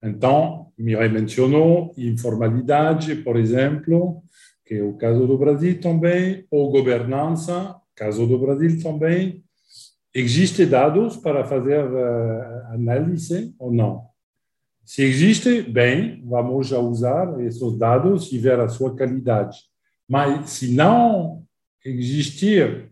Então, 0.03 0.67
Mireille 0.77 1.13
mencionou 1.13 1.93
informalidade, 1.97 3.15
por 3.15 3.37
exemplo, 3.37 4.23
que 4.65 4.75
é 4.75 4.83
o 4.83 4.93
caso 4.93 5.27
do 5.27 5.37
Brasil 5.37 5.79
também, 5.79 6.45
ou 6.49 6.71
governança, 6.71 7.75
caso 7.95 8.25
do 8.25 8.39
Brasil 8.39 8.81
também. 8.81 9.43
Existem 10.13 10.67
dados 10.67 11.15
para 11.17 11.45
fazer 11.45 11.85
uh, 11.85 12.73
análise 12.73 13.53
ou 13.59 13.71
não? 13.71 14.10
Se 14.93 15.03
existe, 15.03 15.61
bem, 15.61 16.21
vamos 16.25 16.69
usar 16.73 17.39
esses 17.39 17.77
dados 17.77 18.29
e 18.29 18.37
ver 18.37 18.59
a 18.59 18.67
sua 18.67 18.93
qualidade. 18.93 19.57
Mas 20.05 20.49
se 20.49 20.73
não 20.73 21.45
existir 21.85 22.91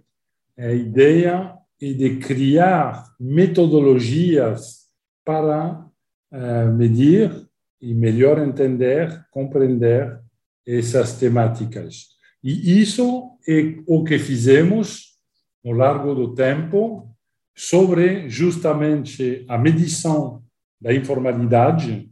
a 0.58 0.72
ideia 0.72 1.54
é 1.82 1.92
de 1.92 2.16
criar 2.16 3.04
metodologias 3.20 4.86
para 5.26 5.86
uh, 6.32 6.74
medir 6.74 7.34
e 7.82 7.94
melhor 7.94 8.40
entender, 8.40 9.26
compreender 9.30 10.22
essas 10.66 11.20
temáticas. 11.20 12.12
E 12.42 12.80
isso 12.80 13.38
é 13.46 13.76
o 13.86 14.06
que 14.06 14.18
fizemos 14.18 15.18
ao 15.66 15.74
longo 15.74 16.16
do 16.16 16.34
tempo 16.34 17.14
sobre 17.54 18.30
justamente 18.30 19.44
a 19.50 19.58
medição 19.58 20.42
da 20.80 20.94
informalidade. 20.94 22.10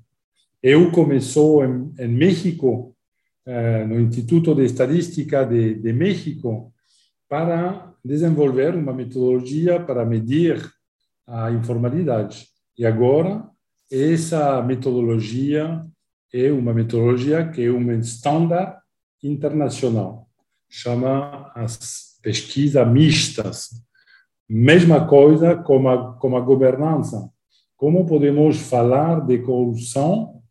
Eu 0.61 0.91
começou 0.91 1.63
em, 1.63 1.93
em 1.99 2.07
México, 2.07 2.95
uh, 3.45 3.87
no 3.87 3.99
Instituto 3.99 4.53
de 4.53 4.65
Estadística 4.65 5.45
de, 5.45 5.75
de 5.75 5.93
México, 5.93 6.73
para 7.29 7.93
desenvolver 8.03 8.75
uma 8.75 8.93
metodologia 8.93 9.79
para 9.79 10.05
medir 10.05 10.61
a 11.25 11.51
informalidade. 11.51 12.47
E 12.77 12.85
agora, 12.85 13.43
essa 13.91 14.61
metodologia 14.61 15.81
é 16.33 16.51
uma 16.51 16.73
metodologia 16.73 17.47
que 17.49 17.63
é 17.63 17.71
um 17.71 17.91
estándar 17.99 18.81
internacional. 19.23 20.27
Chama 20.69 21.51
as 21.55 22.17
pesquisas 22.21 22.87
mistas. 22.89 23.69
Mesma 24.49 25.07
coisa 25.07 25.55
como 25.55 25.89
a, 25.89 26.13
como 26.17 26.37
a 26.37 26.41
governança. 26.41 27.29
Como 27.77 28.07
podemos 28.07 28.57
falar 28.57 29.25
de 29.25 29.37
corrupção, 29.37 30.41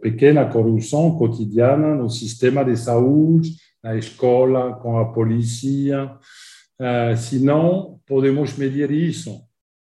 pequena 0.00 0.46
corrupção 0.46 1.16
cotidiana 1.16 1.94
no 1.94 2.08
sistema 2.08 2.64
de 2.64 2.76
saúde, 2.76 3.54
na 3.82 3.96
escola, 3.96 4.74
com 4.76 4.98
a 4.98 5.12
polícia, 5.12 6.06
uh, 6.06 7.16
senão 7.16 8.00
podemos 8.06 8.56
medir 8.56 8.90
isso. 8.90 9.42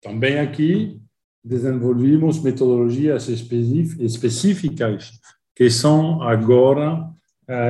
Também 0.01 0.39
aqui 0.39 0.99
desenvolvemos 1.43 2.41
metodologias 2.41 3.29
específicas 3.29 5.11
que 5.55 5.69
são 5.69 6.21
agora 6.21 7.09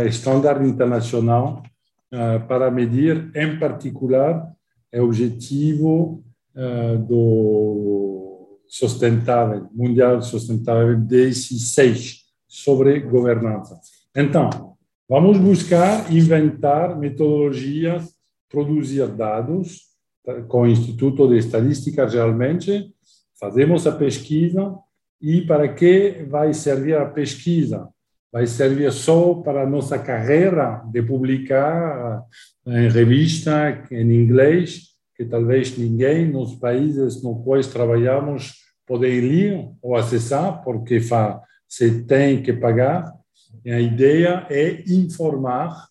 estándar 0.07 0.65
internacional 0.65 1.61
uh, 2.11 2.47
para 2.47 2.71
medir, 2.71 3.29
em 3.35 3.59
particular, 3.59 4.51
o 4.93 5.01
objetivo 5.01 6.23
do 7.07 8.06
sustentável, 8.67 9.67
mundial 9.73 10.21
sustentável 10.21 10.97
16, 10.97 12.23
sobre 12.47 12.99
governança. 12.99 13.79
Então, 14.15 14.77
Vamos 15.09 15.37
buscar 15.37 16.11
inventar 16.13 16.97
metodologias, 16.97 18.13
produzir 18.49 19.07
dados 19.07 19.83
com 20.49 20.63
o 20.63 20.67
Instituto 20.67 21.29
de 21.29 21.37
Estadística, 21.37 22.05
realmente, 22.05 22.93
fazemos 23.39 23.87
a 23.87 23.93
pesquisa 23.93 24.75
e 25.21 25.43
para 25.43 25.73
que 25.73 26.25
vai 26.29 26.53
servir 26.53 26.97
a 26.97 27.05
pesquisa? 27.05 27.87
Vai 28.29 28.45
servir 28.47 28.91
só 28.91 29.35
para 29.35 29.63
a 29.63 29.69
nossa 29.69 29.97
carreira 29.97 30.83
de 30.91 31.01
publicar 31.01 32.21
em 32.65 32.89
revista 32.89 33.81
em 33.89 34.11
inglês, 34.11 34.89
que 35.17 35.25
talvez 35.25 35.75
ninguém 35.75 36.31
nos 36.31 36.53
países 36.55 37.23
nos 37.23 37.43
quais 37.43 37.65
trabalhamos 37.65 38.53
pode 38.85 39.07
ler 39.19 39.67
ou 39.81 39.95
acessar, 39.95 40.63
porque 40.63 41.01
se 41.67 42.03
tem 42.03 42.41
que 42.41 42.53
pagar. 42.53 43.13
E 43.65 43.71
a 43.71 43.81
ideia 43.81 44.45
é 44.49 44.83
informar, 44.87 45.89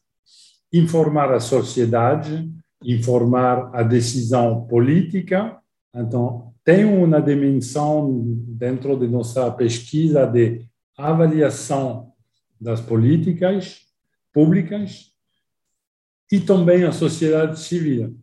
informar 0.73 1.33
a 1.33 1.40
sociedade, 1.40 2.49
informar 2.83 3.71
a 3.75 3.83
decisão 3.83 4.64
política. 4.66 5.59
Então, 5.95 6.54
tem 6.64 6.85
uma 6.85 7.21
dimensão 7.21 8.23
dentro 8.49 8.99
de 8.99 9.09
nossa 9.09 9.50
pesquisa 9.50 10.25
de 10.25 10.64
avaliação 10.97 12.12
das 12.61 12.80
políticas 12.80 13.83
públicas 14.33 15.12
e 16.30 16.40
também 16.40 16.85
a 16.85 16.92
sociedade 16.92 17.61
civil. 17.61 18.16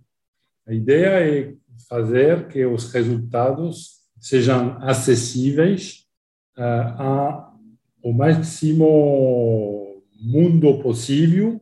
A 0.65 0.73
ideia 0.73 1.29
é 1.29 1.53
fazer 1.89 2.47
que 2.47 2.65
os 2.65 2.91
resultados 2.91 4.01
sejam 4.19 4.77
acessíveis 4.81 6.05
uh, 6.57 7.01
a 7.01 7.53
o 8.01 8.11
máximo 8.11 10.03
mundo 10.19 10.77
possível, 10.81 11.61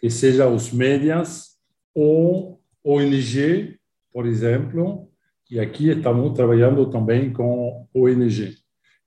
que 0.00 0.08
seja 0.08 0.48
os 0.48 0.72
médias 0.72 1.50
ou 1.94 2.62
ONG, 2.82 3.78
por 4.10 4.26
exemplo, 4.26 5.10
e 5.50 5.60
aqui 5.60 5.90
estamos 5.90 6.32
trabalhando 6.32 6.88
também 6.88 7.30
com 7.30 7.86
ONG. 7.94 8.56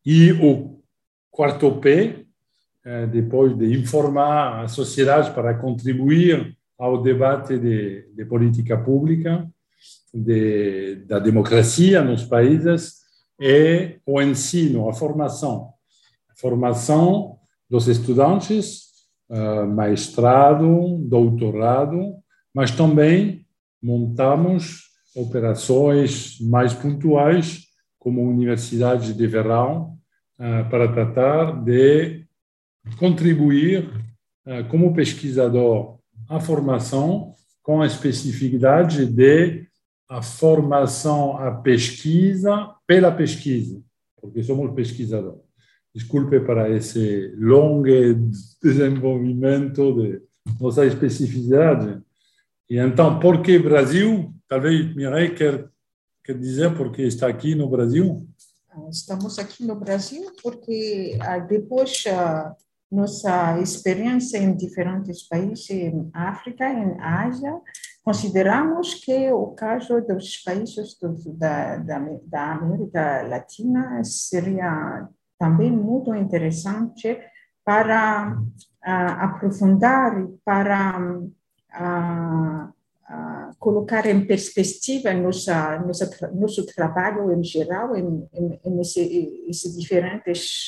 E 0.06 0.32
o 0.34 0.80
quarto 1.32 1.80
P 1.80 2.28
depois 3.12 3.58
de 3.58 3.78
informar 3.78 4.64
a 4.64 4.68
sociedade 4.68 5.32
para 5.34 5.54
contribuir 5.54 6.58
ao 6.80 7.02
debate 7.02 7.60
de, 7.60 8.08
de 8.16 8.26
política 8.26 8.78
pública, 8.78 9.46
de, 10.14 11.04
da 11.06 11.20
democracia 11.20 12.02
nos 12.02 12.24
países, 12.24 13.00
e 13.38 14.00
o 14.06 14.22
ensino, 14.22 14.90
a 14.90 14.94
formação. 14.94 15.74
A 16.30 16.36
formação 16.40 17.38
dos 17.70 17.88
estudantes, 17.88 18.88
uh, 19.30 19.68
mestrado, 19.68 20.98
doutorado, 21.02 22.16
mas 22.54 22.72
também 22.72 23.46
montamos 23.84 24.90
operações 25.16 26.40
mais 26.42 26.74
pontuais, 26.74 27.66
como 27.98 28.28
universidades 28.28 29.16
de 29.16 29.28
verão, 29.28 29.98
uh, 30.40 30.70
para 30.70 30.92
tratar 30.92 31.62
de 31.64 32.26
contribuir 32.98 33.90
uh, 34.46 34.68
como 34.70 34.94
pesquisador 34.94 35.99
à 36.30 36.40
formação 36.40 37.34
com 37.62 37.82
a 37.82 37.88
especificidade 37.88 39.06
de 39.06 39.68
a 40.08 40.22
formação 40.22 41.38
à 41.38 41.52
pesquisa 41.52 42.74
pela 42.88 43.12
pesquisa, 43.12 43.82
porque 44.20 44.42
somos 44.42 44.74
pesquisadores. 44.74 45.42
Desculpe 45.94 46.40
para 46.40 46.70
esse 46.70 47.34
longo 47.38 47.86
desenvolvimento 48.62 49.94
de 49.94 50.22
nossa 50.60 50.86
especificidade. 50.86 52.02
E 52.70 52.78
então, 52.78 53.20
por 53.20 53.42
que 53.42 53.58
Brasil? 53.60 54.34
Talvez 54.48 54.96
Mireille 54.96 55.36
quer, 55.36 55.70
quer 56.24 56.38
dizer 56.38 56.76
por 56.76 56.92
que 56.92 57.04
está 57.04 57.28
aqui 57.28 57.54
no 57.54 57.70
Brasil? 57.70 58.28
Estamos 58.90 59.38
aqui 59.38 59.66
no 59.66 59.76
Brasil 59.76 60.32
porque 60.42 61.18
ah, 61.20 61.40
depois 61.40 62.04
ah, 62.08 62.56
nossa 62.92 63.60
experiência 63.60 64.38
em 64.38 64.56
diferentes 64.56 65.28
países, 65.28 65.70
em 65.70 66.10
África, 66.14 66.68
em 66.68 67.00
Ásia, 67.00 67.56
consideramos 68.04 68.96
que 68.96 69.32
o 69.32 69.48
caso 69.48 70.02
dos 70.02 70.38
países 70.38 70.98
do, 71.00 71.16
da, 71.38 71.78
da, 71.78 72.00
da, 72.24 72.54
América 72.54 73.22
Latina 73.28 74.04
seria 74.04 75.08
também 75.38 75.72
muito 75.72 76.14
interessante 76.16 77.20
para 77.64 78.36
uh, 78.40 79.12
aprofundar, 79.20 80.26
para 80.44 81.00
uh, 81.00 82.66
uh, 82.66 83.56
colocar 83.60 84.08
em 84.08 84.26
perspectiva 84.26 85.14
nossa, 85.14 85.78
nossa, 85.80 86.32
nosso 86.34 86.66
trabalho 86.66 87.32
em 87.32 87.44
geral, 87.44 87.96
em, 87.96 88.28
em, 88.34 88.60
em 88.66 88.82
esses 88.82 89.78
diferentes 89.78 90.68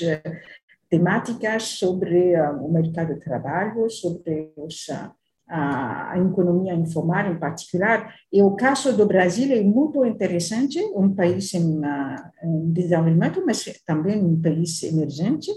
temáticas 0.91 1.63
sobre 1.63 2.35
uh, 2.35 2.65
o 2.65 2.69
mercado 2.69 3.13
de 3.13 3.21
trabalho, 3.21 3.89
sobre 3.89 4.51
os, 4.57 4.89
uh, 4.89 5.09
a 5.47 6.15
economia 6.17 6.73
informal 6.73 7.31
em 7.31 7.39
particular. 7.39 8.13
E 8.31 8.43
o 8.43 8.51
caso 8.57 8.95
do 8.95 9.05
Brasil 9.05 9.55
é 9.55 9.61
muito 9.63 10.05
interessante, 10.05 10.79
um 10.93 11.15
país 11.15 11.53
em, 11.53 11.79
uh, 11.79 12.15
em 12.43 12.73
desenvolvimento, 12.73 13.41
mas 13.45 13.63
também 13.85 14.21
um 14.21 14.39
país 14.39 14.83
emergente. 14.83 15.49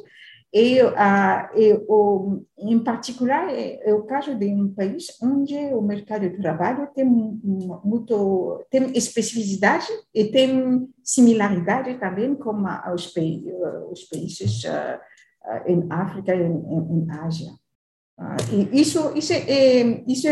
E, 0.53 0.79
e 0.79 1.85
o, 1.89 2.45
em 2.57 2.79
particular, 2.79 3.53
é, 3.53 3.91
é, 3.91 3.93
o 3.93 4.05
caso 4.05 4.37
de 4.37 4.47
um 4.47 4.73
país 4.73 5.07
onde 5.21 5.57
o 5.75 5.83
mercado 5.83 6.31
de 6.31 6.37
trabalho 6.37 6.89
tem 6.95 7.05
muito 7.05 8.65
tem 8.71 8.97
especificidade 8.97 9.89
e 10.15 10.27
tem 10.27 10.89
similaridade 11.03 11.99
também 11.99 12.37
com 12.37 12.55
os, 12.95 13.13
os 13.91 14.05
países 14.05 14.63
em 15.67 15.87
África 15.91 16.35
e 16.35 16.43
em, 16.43 16.51
em 16.51 17.11
Ásia. 17.11 17.53
E 18.53 18.81
isso, 18.81 19.13
isso, 19.17 19.33
isso, 20.07 20.29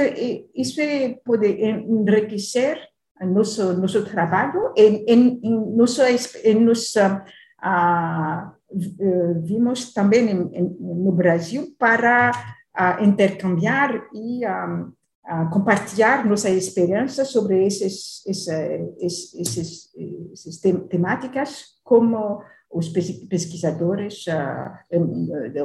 isso 0.54 0.80
pode 1.24 1.48
enriquecer 1.48 2.78
nosso 3.26 3.74
nosso 3.74 4.04
trabalho 4.04 4.72
e 4.76 5.04
em, 5.12 5.40
em 5.42 5.76
nosso 5.76 6.02
em 6.02 6.60
nossa 6.60 7.24
uh, 7.62 9.42
vimos 9.42 9.92
também 9.92 10.30
em, 10.30 10.56
em, 10.56 10.76
no 10.80 11.12
Brasil 11.12 11.74
para 11.78 12.30
uh, 12.76 13.04
intercambiar 13.04 14.08
e 14.12 14.44
uh, 14.46 15.50
compartilhar 15.50 16.26
nossa 16.26 16.50
experiência 16.50 17.24
sobre 17.24 17.64
esses, 17.64 18.26
esses, 18.26 19.34
esses, 19.34 19.90
esses 20.32 20.60
temáticas 20.88 21.80
como 21.84 22.42
os 22.72 22.88
pesquisadores 22.88 24.24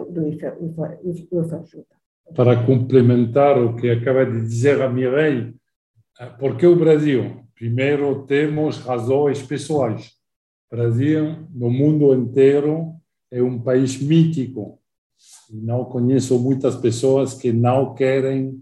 do 0.10 0.28
IFAJUTA. 0.28 1.96
Para 2.36 2.65
complementar 2.65 3.58
o 3.58 3.76
que 3.76 3.89
acaba 3.89 4.26
de 4.26 4.41
dizer 4.41 4.82
a 4.82 4.89
Mireille, 4.89 5.56
por 6.39 6.58
que 6.58 6.67
o 6.67 6.76
Brasil? 6.76 7.43
Primeiro, 7.56 8.26
temos 8.26 8.78
razões 8.80 9.41
pessoais. 9.41 10.12
O 10.70 10.76
Brasil, 10.76 11.48
no 11.54 11.70
mundo 11.70 12.13
inteiro, 12.13 12.93
é 13.32 13.41
um 13.41 13.58
país 13.60 14.02
mítico. 14.02 14.80
Não 15.50 15.86
conheço 15.86 16.38
muitas 16.38 16.76
pessoas 16.76 17.34
que 17.34 17.54
não 17.54 17.96
querem 17.96 18.62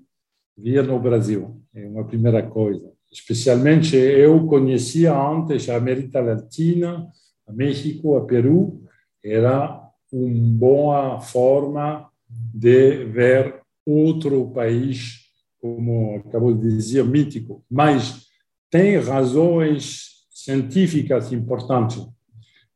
vir 0.55 0.83
no 0.83 0.99
Brasil. 0.99 1.59
É 1.73 1.87
uma 1.87 2.05
primeira 2.05 2.43
coisa. 2.43 2.91
Especialmente, 3.11 3.95
eu 3.95 4.45
conhecia 4.45 5.13
antes 5.17 5.67
a 5.69 5.77
América 5.77 6.21
Latina, 6.21 7.07
a 7.47 7.51
México, 7.51 8.15
a 8.17 8.25
Peru, 8.25 8.81
era 9.23 9.81
uma 10.11 10.57
boa 10.57 11.19
forma 11.19 12.09
de 12.27 13.05
ver 13.05 13.61
outro 13.85 14.49
país, 14.51 15.25
como 15.59 16.17
acabou 16.17 16.53
de 16.53 16.69
dizer, 16.69 17.03
mítico. 17.03 17.63
Mas 17.69 18.25
tem 18.69 18.97
razões 18.97 20.25
científicas 20.29 21.31
importantes. 21.31 22.05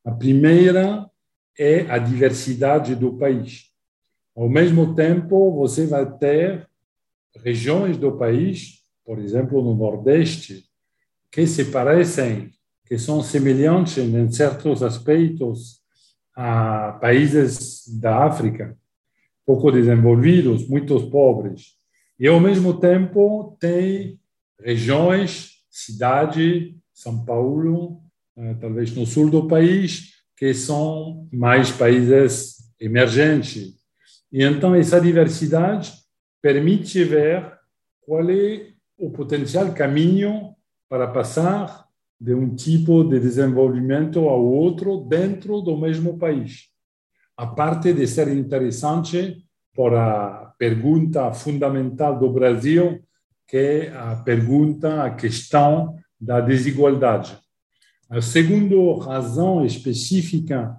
A 0.03 0.11
primeira 0.11 1.09
é 1.57 1.81
a 1.91 1.97
diversidade 1.97 2.95
do 2.95 3.17
país. 3.17 3.65
Ao 4.35 4.47
mesmo 4.47 4.95
tempo, 4.95 5.51
você 5.51 5.85
vai 5.85 6.09
ter 6.17 6.67
regiões 7.43 7.97
do 7.97 8.17
país, 8.17 8.79
por 9.05 9.19
exemplo, 9.19 9.61
no 9.61 9.75
Nordeste, 9.75 10.65
que 11.31 11.45
se 11.45 11.65
parecem 11.65 12.51
que 12.89 12.97
são 12.97 13.21
semelhantes 13.21 13.99
em 13.99 14.31
certos 14.31 14.81
aspectos 14.81 15.79
a 16.35 16.93
países 16.93 17.83
da 17.99 18.25
África, 18.25 18.75
pouco 19.45 19.71
desenvolvidos, 19.71 20.67
muito 20.67 20.99
pobres. 21.11 21.77
E, 22.19 22.27
ao 22.27 22.39
mesmo 22.39 22.79
tempo, 22.79 23.55
tem 23.59 24.19
regiões, 24.59 25.51
cidade, 25.69 26.75
São 26.91 27.23
Paulo, 27.23 28.01
eh, 28.35 28.55
talvez 28.55 28.95
no 28.95 29.05
sul 29.05 29.29
do 29.29 29.47
país, 29.47 30.15
que 30.35 30.51
são 30.53 31.27
mais 31.31 31.69
países 31.69 32.55
emergentes. 32.79 33.75
E 34.31 34.43
então, 34.43 34.73
essa 34.73 34.99
diversidade 34.99 35.93
permite 36.41 37.03
ver 37.03 37.53
qual 38.01 38.27
é 38.29 38.69
o 38.97 39.11
potencial 39.11 39.71
caminho 39.73 40.55
para 40.89 41.07
passar 41.07 41.88
de 42.19 42.33
um 42.33 42.53
tipo 42.53 43.03
de 43.03 43.19
desenvolvimento 43.19 44.27
ao 44.27 44.43
outro 44.43 45.05
dentro 45.07 45.61
do 45.61 45.77
mesmo 45.77 46.17
país. 46.17 46.65
A 47.37 47.47
parte 47.47 47.93
de 47.93 48.05
ser 48.05 48.27
interessante 48.27 49.45
por 49.73 49.93
a 49.93 50.53
pergunta 50.57 51.31
fundamental 51.31 52.19
do 52.19 52.29
Brasil, 52.29 53.01
que 53.47 53.57
é 53.57 53.93
a 53.95 54.15
pergunta, 54.17 55.03
a 55.03 55.11
questão 55.11 55.95
da 56.19 56.41
desigualdade. 56.41 57.39
A 58.09 58.21
segunda 58.21 59.05
razão 59.05 59.65
específica 59.65 60.75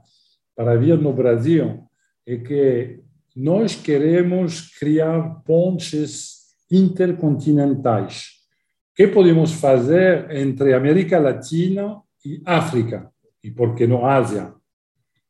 para 0.54 0.76
vir 0.76 0.98
no 0.98 1.12
Brasil 1.12 1.84
é 2.26 2.36
que 2.36 3.00
nós 3.34 3.74
queremos 3.74 4.76
criar 4.78 5.40
pontes 5.46 6.40
intercontinentais 6.70 8.39
que 8.94 9.06
podemos 9.06 9.52
fazer 9.52 10.30
entre 10.30 10.74
América 10.74 11.18
Latina 11.18 12.00
e 12.24 12.42
África, 12.44 13.10
e 13.42 13.50
por 13.50 13.74
que 13.74 13.86
não 13.86 14.04
Ásia? 14.04 14.52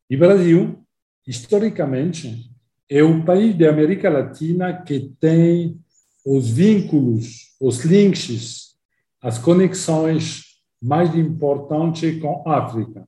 E 0.09 0.17
Brasil, 0.17 0.83
historicamente, 1.25 2.51
é 2.89 3.01
o 3.01 3.23
país 3.23 3.57
da 3.57 3.69
América 3.69 4.09
Latina 4.09 4.81
que 4.81 5.11
tem 5.19 5.79
os 6.25 6.49
vínculos, 6.49 7.55
os 7.59 7.85
links, 7.85 8.75
as 9.21 9.37
conexões 9.37 10.43
mais 10.81 11.15
importantes 11.15 12.19
com 12.19 12.43
a 12.45 12.57
África. 12.57 13.07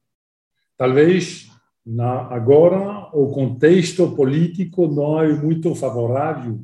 Talvez 0.77 1.47
agora 2.29 3.09
o 3.13 3.31
contexto 3.31 4.15
político 4.15 4.87
não 4.87 5.19
é 5.19 5.33
muito 5.33 5.75
favorável 5.75 6.63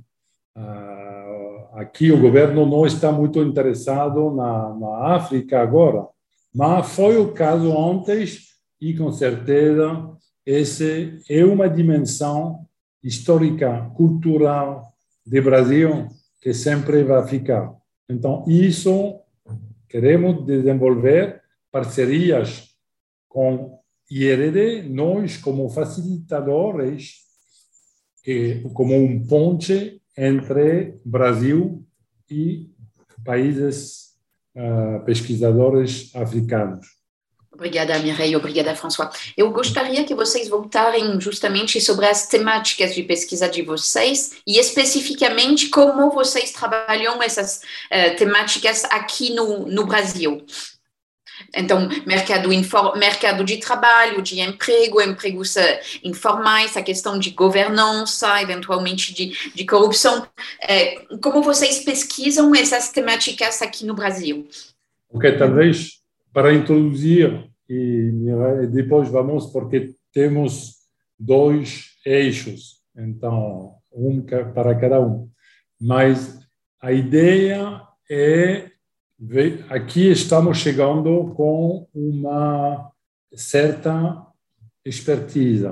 aqui 1.79 2.11
o 2.11 2.19
governo 2.19 2.65
não 2.65 2.85
está 2.85 3.09
muito 3.09 3.41
interessado 3.41 4.31
na, 4.35 4.75
na 4.75 5.15
África 5.15 5.61
agora, 5.61 6.05
mas 6.53 6.89
foi 6.89 7.17
o 7.17 7.31
caso 7.31 7.71
antes 7.77 8.49
e 8.81 8.93
com 8.93 9.11
certeza 9.13 10.09
esse 10.45 11.21
é 11.29 11.45
uma 11.45 11.69
dimensão 11.69 12.65
histórica, 13.01 13.89
cultural 13.95 14.93
do 15.25 15.41
Brasil 15.41 16.07
que 16.41 16.53
sempre 16.53 17.01
vai 17.03 17.25
ficar. 17.25 17.73
Então, 18.09 18.43
isso 18.45 19.17
queremos 19.87 20.45
desenvolver 20.45 21.41
parcerias 21.71 22.75
com 23.29 23.79
IRD, 24.11 24.83
nós 24.89 25.37
como 25.37 25.69
facilitadores, 25.69 27.19
que, 28.23 28.63
como 28.73 28.95
um 28.95 29.25
ponte 29.25 29.98
entre 30.19 30.99
Brasil 31.05 31.81
e 32.29 32.67
países 33.23 34.09
uh, 34.55 35.03
pesquisadores 35.05 36.13
africanos. 36.13 36.85
Obrigada, 37.51 37.97
Mireille. 37.99 38.35
Obrigada, 38.35 38.75
François. 38.75 39.09
Eu 39.35 39.51
gostaria 39.51 40.03
que 40.03 40.13
vocês 40.13 40.47
voltarem 40.47 41.19
justamente 41.19 41.81
sobre 41.81 42.05
as 42.05 42.27
temáticas 42.27 42.93
de 42.93 43.03
pesquisa 43.03 43.49
de 43.49 43.61
vocês 43.61 44.37
e 44.45 44.57
especificamente 44.59 45.69
como 45.69 46.11
vocês 46.11 46.51
trabalham 46.51 47.21
essas 47.21 47.61
uh, 47.91 48.15
temáticas 48.17 48.85
aqui 48.85 49.33
no, 49.33 49.65
no 49.67 49.85
Brasil. 49.85 50.45
Então, 51.55 51.87
mercado, 52.05 52.49
mercado 52.97 53.43
de 53.43 53.57
trabalho, 53.57 54.21
de 54.21 54.39
emprego, 54.39 55.01
empregos 55.01 55.55
informais, 56.03 56.75
a 56.77 56.81
questão 56.81 57.17
de 57.17 57.31
governança, 57.31 58.41
eventualmente 58.41 59.13
de, 59.13 59.53
de 59.53 59.65
corrupção. 59.65 60.21
Uh, 60.21 61.19
como 61.19 61.41
vocês 61.41 61.79
pesquisam 61.79 62.53
essas 62.55 62.89
temáticas 62.91 63.61
aqui 63.61 63.85
no 63.85 63.95
Brasil? 63.95 64.47
Ok, 65.09 65.37
talvez 65.37 65.99
para 66.31 66.53
introduzir 66.53 67.49
e 67.67 68.11
depois 68.71 69.09
vamos 69.09 69.47
porque 69.47 69.93
temos 70.13 70.75
dois 71.19 71.91
eixos, 72.05 72.77
então 72.95 73.75
um 73.91 74.21
para 74.21 74.75
cada 74.75 75.01
um. 75.01 75.29
Mas 75.79 76.39
a 76.81 76.91
ideia 76.91 77.81
é 78.09 78.68
aqui 79.69 80.09
estamos 80.09 80.59
chegando 80.59 81.33
com 81.35 81.85
uma 81.93 82.89
certa 83.33 84.25
expertise. 84.85 85.67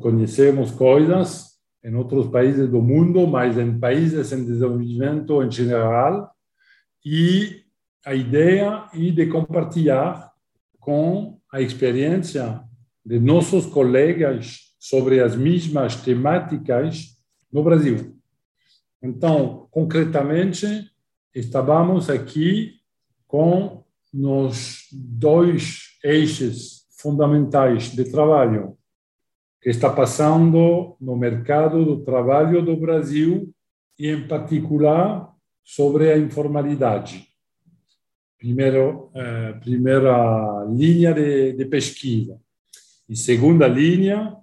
Conhecemos 0.00 0.72
coisas 0.72 1.56
em 1.84 1.94
outros 1.94 2.26
países 2.26 2.68
do 2.68 2.82
mundo, 2.82 3.28
mas 3.28 3.56
em 3.56 3.78
países 3.78 4.32
em 4.32 4.44
desenvolvimento 4.44 5.40
em 5.40 5.50
geral, 5.50 6.32
e 7.04 7.62
a 8.04 8.12
ideia 8.12 8.88
é 8.92 9.10
de 9.10 9.26
compartilhar 9.26 10.32
com 10.80 11.38
a 11.52 11.60
experiência 11.60 12.60
de 13.04 13.20
nossos 13.20 13.66
colegas 13.66 14.74
sobre 14.80 15.20
as 15.20 15.36
mesmas 15.36 15.94
temáticas 15.96 17.16
no 17.52 17.62
Brasil. 17.62 18.16
Então, 19.00 19.68
concretamente, 19.70 20.66
estávamos 21.34 22.08
aqui 22.10 22.80
com 23.26 23.84
nos 24.12 24.88
dois 24.92 25.98
eixos 26.02 26.86
fundamentais 26.98 27.92
de 27.92 28.04
trabalho 28.10 28.76
que 29.60 29.70
está 29.70 29.90
passando 29.90 30.96
no 31.00 31.16
mercado 31.16 31.84
do 31.84 32.04
trabalho 32.04 32.64
do 32.64 32.76
Brasil 32.76 33.52
e, 33.98 34.08
em 34.08 34.26
particular, 34.26 35.32
sobre 35.62 36.10
a 36.10 36.16
informalidade 36.16 37.28
primeiro, 38.38 39.10
eh, 39.14 39.52
primeira 39.60 40.64
linha 40.70 41.12
de, 41.12 41.52
de, 41.52 41.64
pesquisa. 41.64 42.40
E 43.08 43.16
segunda 43.16 43.66
linha, 43.66 44.36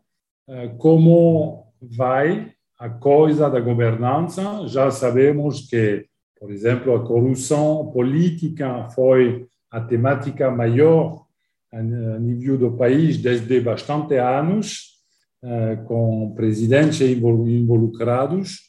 eh, 0.48 0.67
como 0.78 1.71
vai 1.82 2.52
a 2.78 2.89
coisa 2.89 3.50
da 3.50 3.60
governança. 3.60 4.67
Já 4.67 4.91
sabemos 4.91 5.67
que, 5.69 6.06
por 6.39 6.52
exemplo, 6.52 6.95
a 6.95 7.06
corrupção 7.06 7.91
política 7.91 8.89
foi 8.89 9.48
a 9.71 9.82
temática 9.82 10.52
maior 10.52 11.26
a 11.71 11.82
nível 11.82 12.58
do 12.58 12.71
país 12.71 13.17
desde 13.17 13.60
bastante 13.60 14.15
anos, 14.15 14.95
eh, 15.43 15.78
com 15.86 16.34
presidentes 16.34 17.02
involucrados, 17.02 18.62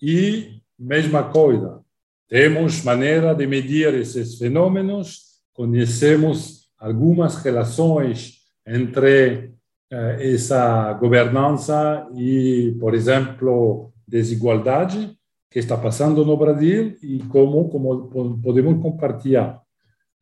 e 0.00 0.60
mesma 0.78 1.24
coisa, 1.24 1.80
temos 2.28 2.82
maneira 2.84 3.34
de 3.34 3.46
medir 3.46 3.92
esses 3.94 4.38
fenômenos, 4.38 5.40
conhecemos 5.52 6.68
algumas 6.78 7.36
relações 7.36 8.38
entre 8.66 9.52
eh, 9.90 10.32
essa 10.34 10.92
governança 10.94 12.08
e, 12.16 12.76
por 12.78 12.94
exemplo, 12.94 13.92
desigualdade 14.06 15.16
que 15.52 15.58
está 15.58 15.76
passando 15.76 16.24
no 16.24 16.36
Brasil 16.36 16.96
e 17.02 17.18
como, 17.24 17.68
como 17.68 18.40
podemos 18.40 18.80
compartilhar. 18.80 19.60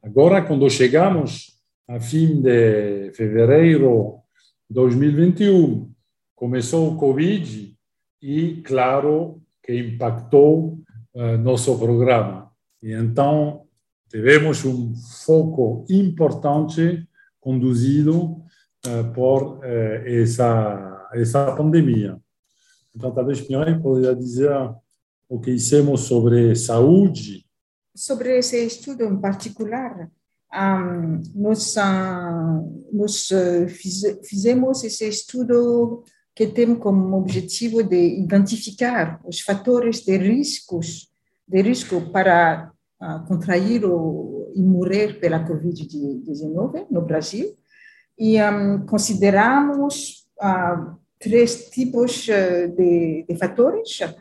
Agora, 0.03 0.43
quando 0.43 0.69
chegamos 0.69 1.57
a 1.87 2.01
fim 2.01 2.43
de 2.43 3.13
fevereiro 3.13 4.17
de 4.69 4.75
2021, 4.75 5.89
começou 6.35 6.93
o 6.93 6.97
Covid 6.97 7.77
e, 8.21 8.61
claro, 8.63 9.41
que 9.63 9.79
impactou 9.79 10.81
uh, 11.15 11.39
nosso 11.39 11.79
programa. 11.79 12.51
E 12.83 12.93
então 12.93 13.63
tivemos 14.09 14.65
um 14.65 14.95
foco 15.25 15.85
importante 15.89 17.07
conduzido 17.39 18.43
uh, 18.87 19.13
por 19.15 19.59
uh, 19.59 19.63
essa, 20.05 21.09
essa 21.13 21.55
pandemia. 21.55 22.19
Então, 22.97 23.13
talvez 23.13 23.47
Mireille 23.49 23.81
poderia 23.81 24.15
dizer 24.17 24.51
o 25.31 25.41
que 25.41 25.53
hicimos 25.53 26.01
sobre 26.03 26.55
saúde. 26.57 27.47
Sobre 27.97 28.37
esse 28.37 28.63
estudo 28.67 29.05
em 29.05 29.17
particular, 29.19 30.11
um, 30.53 31.23
nós, 31.35 31.77
uh, 31.77 32.87
nós 32.93 33.29
fiz, 33.69 34.03
fizemos 34.25 34.83
esse 34.83 35.09
estudo 35.09 36.03
que 36.35 36.49
tem 36.49 36.75
como 36.75 37.17
objetivo 37.17 37.83
de 37.83 38.19
identificar 38.19 39.21
os 39.25 39.41
fatores 39.41 40.01
de 40.01 40.17
riscos 40.19 41.09
de 41.51 41.63
risco 41.63 42.01
para 42.13 42.73
uh, 43.01 43.27
contrair 43.27 43.85
ou, 43.85 44.53
e 44.55 44.63
morrer 44.63 45.19
pela 45.21 45.45
Covid-19 45.45 46.87
no 46.91 47.03
Brasil. 47.03 47.57
E 48.19 48.41
um, 48.43 48.87
consideramos 48.87 50.29
uh, 50.41 50.97
três 51.19 51.71
tipos 51.71 52.25
de, 52.27 53.25
de 53.29 53.37
fatores: 53.37 54.01
uh, 54.01 54.15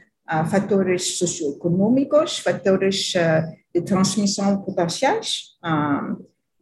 fatores 0.49 1.17
socioeconômicos, 1.17 2.39
fatores 2.39 3.13
de 3.73 3.81
transmissão 3.81 4.61
potenciais, 4.61 5.57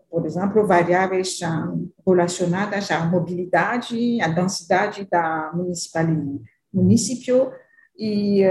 por 0.09 0.25
exemplo, 0.25 0.65
variáveis 0.65 1.39
relacionadas 2.05 2.89
à 2.91 3.05
mobilidade, 3.05 4.21
à 4.21 4.27
densidade 4.29 5.07
da 5.11 5.51
município. 6.73 7.51
E, 7.99 8.43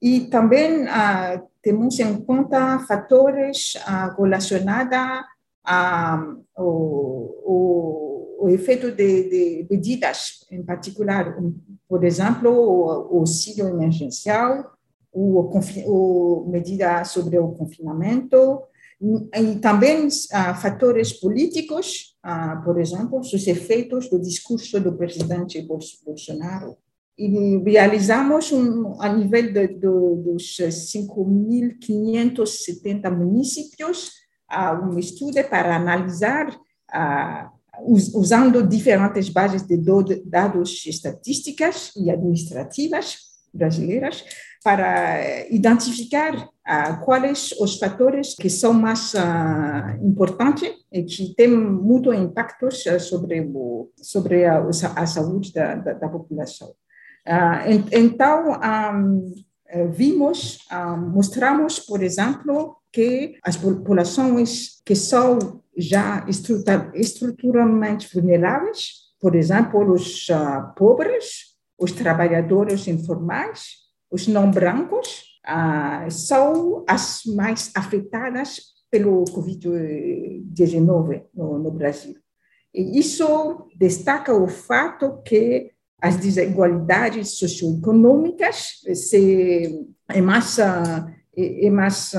e 0.00 0.20
também 0.30 0.84
uh, 0.84 1.42
temos 1.62 1.98
em 2.00 2.24
conta 2.24 2.78
fatores 2.80 3.74
relacionados 4.16 4.96
ao 5.62 6.40
o, 6.56 8.36
o 8.40 8.48
efeito 8.48 8.90
de, 8.90 9.28
de, 9.28 9.66
medidas, 9.70 10.46
em 10.50 10.62
particular, 10.62 11.36
por 11.90 12.02
exemplo, 12.04 12.48
o, 12.48 13.18
auxílio 13.18 13.66
emergencial, 13.66 14.70
o, 15.12 15.50
o 15.86 16.46
medida 16.48 17.04
sobre 17.04 17.36
o 17.36 17.48
confinamento, 17.48 18.62
e 19.02 19.56
também 19.56 20.06
uh, 20.06 20.54
fatores 20.62 21.12
políticos, 21.12 22.16
uh, 22.24 22.62
por 22.62 22.80
exemplo, 22.80 23.18
os 23.18 23.34
efeitos 23.44 24.08
do 24.08 24.20
discurso 24.20 24.78
do 24.78 24.92
presidente 24.92 25.60
Bolsonaro. 25.62 26.76
E 27.18 27.58
realizamos 27.58 28.52
um, 28.52 29.02
a 29.02 29.12
nível 29.12 29.52
de, 29.52 29.66
de, 29.66 29.80
dos 29.80 30.58
5.570 30.58 33.10
municípios 33.10 34.12
uh, 34.48 34.76
um 34.84 34.96
estudo 34.96 35.42
para 35.42 35.74
analisar, 35.74 36.56
usando 37.86 38.66
diferentes 38.66 39.28
bases 39.28 39.62
de 39.62 39.76
dados 40.24 40.84
estatísticas 40.86 41.92
e 41.96 42.10
administrativas 42.10 43.18
brasileiras, 43.52 44.24
para 44.62 45.48
identificar 45.48 46.34
uh, 46.36 47.04
quais 47.04 47.54
os 47.58 47.78
fatores 47.78 48.34
que 48.34 48.50
são 48.50 48.74
mais 48.74 49.14
uh, 49.14 50.06
importantes 50.06 50.70
e 50.92 51.02
que 51.02 51.34
têm 51.34 51.48
muito 51.48 52.12
impacto 52.12 52.68
sobre, 53.00 53.40
o, 53.40 53.90
sobre 53.96 54.44
a, 54.44 54.62
a 54.96 55.06
saúde 55.06 55.52
da, 55.52 55.76
da, 55.76 55.92
da 55.94 56.08
população. 56.08 56.68
Uh, 57.26 57.88
então, 57.92 58.60
um, 58.94 59.34
vimos, 59.92 60.58
mostramos, 61.12 61.78
por 61.78 62.02
exemplo, 62.02 62.76
que 62.92 63.38
as 63.44 63.56
populações 63.56 64.82
que 64.84 64.96
são 64.96 65.59
já 65.76 66.26
estruturalmente 66.94 68.12
vulneráveis, 68.12 69.10
por 69.20 69.34
exemplo, 69.34 69.92
os 69.92 70.26
pobres, 70.76 71.56
os 71.78 71.92
trabalhadores 71.92 72.88
informais, 72.88 73.80
os 74.10 74.26
não 74.26 74.50
brancos, 74.50 75.24
ah, 75.44 76.06
são 76.10 76.84
as 76.88 77.22
mais 77.24 77.70
afetadas 77.74 78.60
pelo 78.90 79.24
Covid-19 79.24 81.24
no, 81.34 81.58
no 81.58 81.70
Brasil. 81.70 82.16
E 82.74 82.98
isso 82.98 83.68
destaca 83.76 84.34
o 84.34 84.48
fato 84.48 85.22
que 85.22 85.70
as 86.00 86.16
desigualdades 86.16 87.38
socioeconômicas 87.38 88.80
se, 88.94 89.86
é 90.08 90.20
mais, 90.20 90.58
é 90.58 91.70
mais 91.70 92.14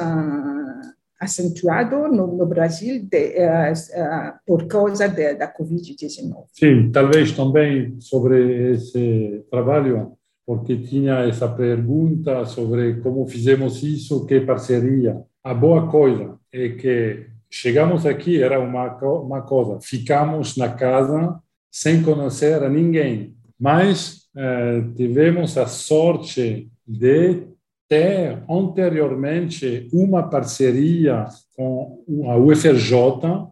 acentuado 1.21 2.07
no, 2.07 2.35
no 2.35 2.45
Brasil 2.47 3.07
de, 3.07 3.35
uh, 3.37 3.71
uh, 3.71 4.33
por 4.43 4.65
causa 4.65 5.07
de, 5.07 5.35
da 5.35 5.47
Covid-19. 5.53 6.45
Sim, 6.51 6.89
talvez 6.91 7.31
também 7.31 7.95
sobre 7.99 8.71
esse 8.71 9.45
trabalho, 9.51 10.13
porque 10.43 10.75
tinha 10.77 11.19
essa 11.19 11.47
pergunta 11.47 12.43
sobre 12.45 12.95
como 13.01 13.27
fizemos 13.27 13.83
isso, 13.83 14.25
que 14.25 14.41
parceria. 14.41 15.21
A 15.43 15.53
boa 15.53 15.87
coisa 15.87 16.39
é 16.51 16.69
que 16.69 17.27
chegamos 17.47 18.07
aqui, 18.07 18.41
era 18.41 18.59
uma, 18.59 18.97
uma 19.19 19.41
coisa, 19.43 19.79
ficamos 19.79 20.57
na 20.57 20.69
casa 20.69 21.39
sem 21.71 22.01
conhecer 22.01 22.63
a 22.63 22.69
ninguém, 22.69 23.35
mas 23.59 24.27
eh, 24.35 24.83
tivemos 24.95 25.57
a 25.57 25.67
sorte 25.67 26.69
de 26.87 27.43
ter 27.91 28.41
anteriormente 28.49 29.89
uma 29.91 30.23
parceria 30.23 31.25
com 31.53 32.05
a 32.29 32.37
UFRJ 32.37 33.51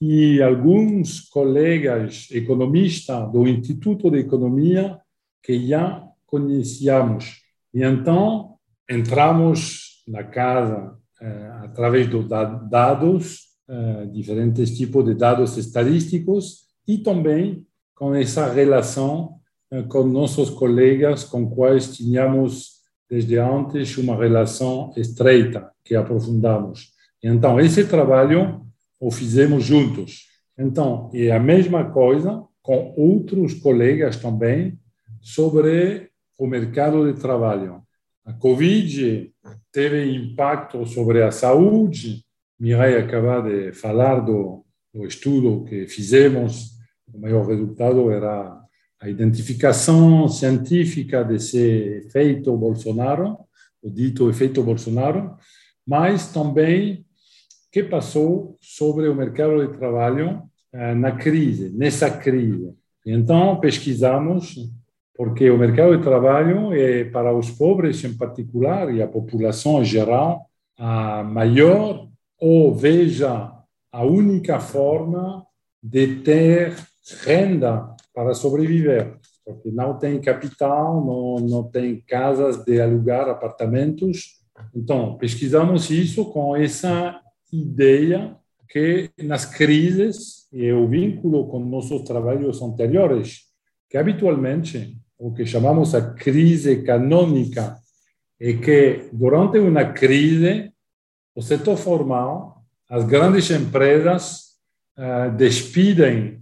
e 0.00 0.40
alguns 0.40 1.18
colegas 1.22 2.28
economistas 2.30 3.32
do 3.32 3.48
Instituto 3.48 4.08
de 4.08 4.18
Economia 4.18 5.00
que 5.42 5.66
já 5.66 6.00
conhecíamos. 6.26 7.42
E 7.74 7.82
então 7.82 8.54
entramos 8.88 10.04
na 10.06 10.22
casa 10.22 10.96
eh, 11.20 11.50
através 11.64 12.08
dos 12.08 12.28
dados, 12.28 13.48
eh, 13.68 14.06
diferentes 14.12 14.78
tipos 14.78 15.04
de 15.04 15.14
dados 15.14 15.56
estadísticos 15.56 16.66
e 16.86 16.98
também 16.98 17.66
com 17.96 18.14
essa 18.14 18.48
relação 18.48 19.40
eh, 19.72 19.82
com 19.82 20.04
nossos 20.04 20.50
colegas 20.50 21.24
com 21.24 21.50
quais 21.50 21.96
tínhamos 21.96 22.79
desde 23.10 23.36
antes 23.38 23.98
uma 23.98 24.14
relação 24.14 24.92
estreita 24.96 25.72
que 25.84 25.96
aprofundamos. 25.96 26.92
Então, 27.22 27.58
esse 27.58 27.84
trabalho 27.84 28.64
o 29.00 29.10
fizemos 29.10 29.64
juntos. 29.64 30.28
Então, 30.56 31.10
é 31.12 31.32
a 31.32 31.40
mesma 31.40 31.90
coisa 31.90 32.44
com 32.62 32.94
outros 32.96 33.54
colegas 33.54 34.16
também 34.16 34.78
sobre 35.20 36.10
o 36.38 36.46
mercado 36.46 37.10
de 37.10 37.18
trabalho. 37.18 37.82
A 38.24 38.32
Covid 38.32 39.32
teve 39.72 40.14
impacto 40.14 40.86
sobre 40.86 41.22
a 41.22 41.30
saúde. 41.30 42.24
Mirai 42.58 42.96
acaba 42.96 43.40
de 43.40 43.72
falar 43.72 44.20
do, 44.20 44.64
do 44.92 45.06
estudo 45.06 45.64
que 45.64 45.86
fizemos. 45.86 46.72
O 47.12 47.18
maior 47.18 47.46
resultado 47.46 48.10
era 48.10 48.60
a 49.00 49.08
identificação 49.08 50.28
científica 50.28 51.24
desse 51.24 51.58
efeito 52.06 52.54
Bolsonaro, 52.56 53.38
o 53.82 53.90
dito 53.90 54.28
efeito 54.28 54.62
Bolsonaro, 54.62 55.36
mas 55.86 56.30
também 56.30 57.04
que 57.72 57.82
passou 57.82 58.58
sobre 58.60 59.08
o 59.08 59.14
mercado 59.14 59.66
de 59.66 59.78
trabalho 59.78 60.42
eh, 60.72 60.94
na 60.94 61.12
crise, 61.12 61.70
nessa 61.70 62.10
crise. 62.10 62.74
Então, 63.06 63.58
pesquisamos, 63.58 64.70
porque 65.16 65.50
o 65.50 65.56
mercado 65.56 65.96
de 65.96 66.02
trabalho 66.02 66.72
é, 66.74 67.04
para 67.04 67.34
os 67.34 67.50
pobres 67.50 68.04
em 68.04 68.16
particular 68.16 68.92
e 68.94 69.02
a 69.02 69.08
população 69.08 69.80
em 69.80 69.84
geral, 69.84 70.46
a 70.78 71.22
maior, 71.22 72.06
ou 72.38 72.74
veja, 72.74 73.50
a 73.92 74.04
única 74.04 74.60
forma 74.60 75.44
de 75.82 76.16
ter 76.16 76.74
renda 77.24 77.94
para 78.14 78.34
sobreviver, 78.34 79.16
porque 79.44 79.70
não 79.70 79.98
tem 79.98 80.20
capital, 80.20 81.04
não, 81.04 81.36
não 81.46 81.64
tem 81.64 82.00
casas 82.00 82.64
de 82.64 82.80
alugar, 82.80 83.28
apartamentos. 83.28 84.40
Então, 84.74 85.16
pesquisamos 85.16 85.90
isso 85.90 86.26
com 86.26 86.56
essa 86.56 87.20
ideia 87.52 88.36
que 88.68 89.10
nas 89.22 89.44
crises, 89.44 90.48
e 90.52 90.72
o 90.72 90.88
vínculo 90.88 91.48
com 91.48 91.58
nossos 91.58 92.02
trabalhos 92.02 92.62
anteriores, 92.62 93.40
que 93.88 93.96
habitualmente 93.96 94.96
o 95.18 95.32
que 95.32 95.44
chamamos 95.44 95.94
a 95.94 96.14
crise 96.14 96.82
canônica 96.82 97.76
é 98.40 98.54
que 98.54 99.08
durante 99.12 99.58
uma 99.58 99.84
crise 99.84 100.72
o 101.34 101.42
setor 101.42 101.76
formal, 101.76 102.64
as 102.88 103.04
grandes 103.04 103.50
empresas 103.50 104.56
uh, 104.96 105.34
despidem 105.36 106.39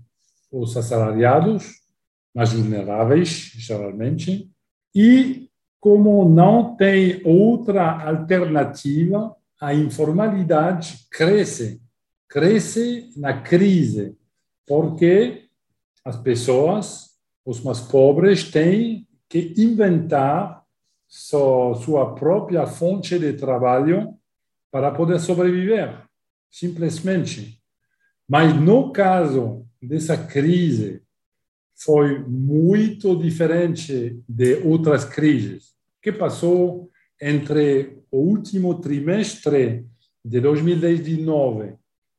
os 0.50 0.76
assalariados, 0.76 1.78
mais 2.34 2.52
vulneráveis, 2.52 3.52
geralmente, 3.56 4.50
e 4.94 5.48
como 5.80 6.28
não 6.28 6.76
tem 6.76 7.22
outra 7.24 8.02
alternativa, 8.06 9.34
a 9.60 9.74
informalidade 9.74 11.06
cresce, 11.10 11.80
cresce 12.28 13.10
na 13.16 13.40
crise, 13.40 14.16
porque 14.66 15.44
as 16.04 16.16
pessoas, 16.16 17.10
os 17.44 17.60
mais 17.60 17.80
pobres, 17.80 18.50
têm 18.50 19.06
que 19.28 19.54
inventar 19.58 20.64
sua 21.08 22.14
própria 22.14 22.66
fonte 22.66 23.18
de 23.18 23.32
trabalho 23.32 24.14
para 24.70 24.90
poder 24.90 25.18
sobreviver, 25.18 26.02
simplesmente. 26.50 27.62
Mas 28.28 28.54
no 28.54 28.92
caso 28.92 29.67
dessa 29.80 30.16
crise 30.16 31.02
foi 31.74 32.18
muito 32.18 33.16
diferente 33.16 34.20
de 34.28 34.56
outras 34.64 35.04
crises. 35.04 35.72
Que 36.02 36.12
passou 36.12 36.90
entre 37.20 37.98
o 38.10 38.18
último 38.18 38.80
trimestre 38.80 39.84
de 40.24 40.40
2019 40.40 41.74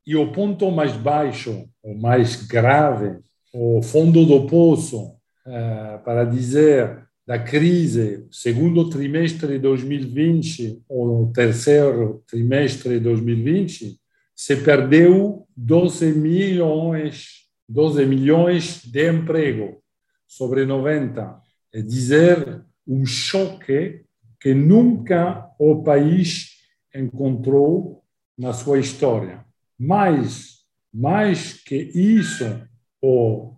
e 0.06 0.16
o 0.16 0.32
ponto 0.32 0.72
mais 0.72 0.94
baixo, 0.94 1.70
o 1.84 1.94
mais 1.96 2.48
grave, 2.48 3.20
o 3.54 3.82
fundo 3.82 4.26
do 4.26 4.48
poço, 4.48 5.16
eh, 5.46 6.00
para 6.04 6.24
dizer 6.26 7.08
da 7.26 7.38
crise, 7.38 8.26
segundo 8.32 8.90
trimestre 8.90 9.54
de 9.54 9.60
2020 9.60 10.82
ou 10.90 11.32
terceiro 11.32 12.24
trimestre 12.26 12.96
de 12.96 13.00
2020, 13.02 14.00
se 14.36 14.56
perdeu 14.56 15.46
12 15.56 16.14
milhões 16.14 17.39
12 17.70 18.04
milhões 18.08 18.84
de 18.84 19.12
emprego 19.12 19.82
sobre 20.28 20.66
90. 20.66 21.40
É 21.72 21.82
dizer, 21.84 22.66
um 22.88 23.06
choque 23.06 24.04
que 24.42 24.56
nunca 24.56 25.48
o 25.60 25.84
país 25.84 26.58
encontrou 26.96 28.04
na 28.36 28.54
sua 28.54 28.80
história. 28.80 29.46
Mas, 29.78 30.64
mais 30.92 31.54
que 31.54 31.76
isso, 31.76 32.60
o 33.02 33.56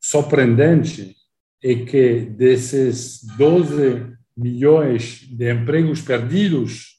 surpreendente 0.00 1.14
é 1.62 1.74
que 1.84 2.20
desses 2.20 3.22
12 3.36 4.12
milhões 4.36 5.20
de 5.30 5.52
empregos 5.52 6.02
perdidos, 6.02 6.96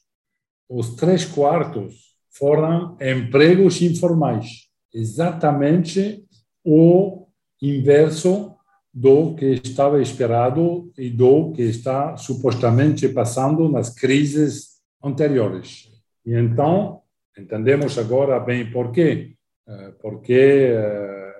os 0.68 0.94
três 0.96 1.24
quartos 1.24 2.16
foram 2.30 2.96
empregos 3.00 3.82
informais, 3.82 4.68
exatamente 4.92 6.24
o 6.64 7.26
inverso 7.60 8.54
do 8.92 9.34
que 9.34 9.60
estava 9.64 10.00
esperado 10.00 10.90
e 10.96 11.10
do 11.10 11.52
que 11.52 11.62
está 11.62 12.16
supostamente 12.16 13.08
passando 13.08 13.68
nas 13.68 13.90
crises 13.90 14.78
anteriores. 15.02 15.90
E 16.24 16.34
então, 16.34 17.02
entendemos 17.38 17.98
agora 17.98 18.40
bem 18.40 18.70
por 18.70 18.90
quê. 18.90 19.34
Eh, 19.68 19.92
porque 20.00 20.72
eh, 20.72 21.34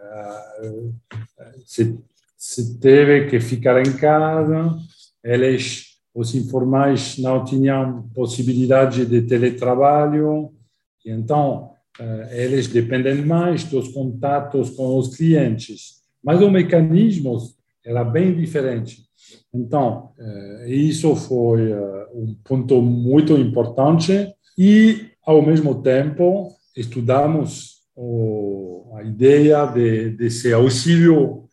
eh, 0.63 1.55
se, 1.65 1.99
se 2.37 2.79
teve 2.79 3.27
que 3.27 3.41
ficar 3.41 3.81
em 3.81 3.97
casa, 3.97 4.77
eles, 5.25 5.99
os 6.15 6.35
informais, 6.35 7.19
não 7.19 7.45
tinham 7.45 8.09
possibilidade 8.15 9.05
de 9.07 9.23
teletrabalho, 9.23 10.53
e 11.05 11.11
então 11.11 11.73
eles 12.31 12.69
dependem 12.69 13.25
mais 13.25 13.65
dos 13.65 13.89
contatos 13.89 14.71
com 14.71 14.97
os 14.99 15.17
clientes, 15.17 16.03
mas 16.23 16.41
o 16.41 16.51
mecanismo 16.51 17.37
era 17.85 18.05
bem 18.05 18.35
diferente. 18.35 19.09
Então, 19.53 20.11
eh, 20.19 20.67
isso 20.69 21.17
foi 21.17 21.73
eh, 21.73 22.07
um 22.15 22.35
ponto 22.45 22.81
muito 22.81 23.37
importante 23.37 24.33
e, 24.57 25.07
ao 25.25 25.43
mesmo 25.43 25.83
tempo, 25.83 26.53
estudamos 26.77 27.79
a 28.95 29.03
ideia 29.03 29.67
de, 29.67 30.11
desse 30.11 30.53
auxílio 30.53 31.49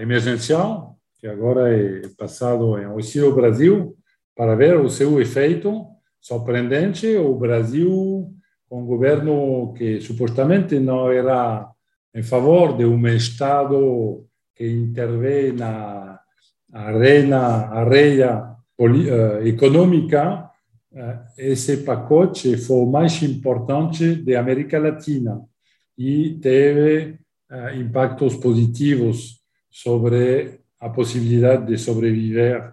emergencial 0.00 0.96
que 1.26 1.26
agora 1.26 1.76
é 1.76 2.02
passado 2.16 2.78
em 2.78 2.84
Auxílio 2.84 3.34
Brasil, 3.34 3.96
para 4.34 4.54
ver 4.54 4.78
o 4.78 4.88
seu 4.88 5.20
efeito 5.20 5.86
surpreendente. 6.20 7.16
O 7.16 7.34
Brasil, 7.34 8.32
com 8.68 8.82
um 8.82 8.86
governo 8.86 9.72
que 9.74 10.00
supostamente 10.00 10.78
não 10.78 11.10
era 11.10 11.68
em 12.14 12.22
favor 12.22 12.76
de 12.76 12.84
um 12.84 13.06
Estado 13.08 14.24
que 14.54 14.66
intervém 14.66 15.52
na 15.52 16.18
arena, 16.72 17.68
areia 17.68 18.56
econômica, 19.44 20.50
esse 21.36 21.78
pacote 21.78 22.56
foi 22.56 22.76
o 22.78 22.90
mais 22.90 23.22
importante 23.22 24.14
da 24.16 24.40
América 24.40 24.78
Latina 24.78 25.42
e 25.96 26.38
teve 26.40 27.18
impactos 27.78 28.34
positivos 28.36 29.40
sobre 29.70 30.60
a 30.80 30.88
possibilidade 30.88 31.66
de 31.66 31.78
sobreviver 31.78 32.72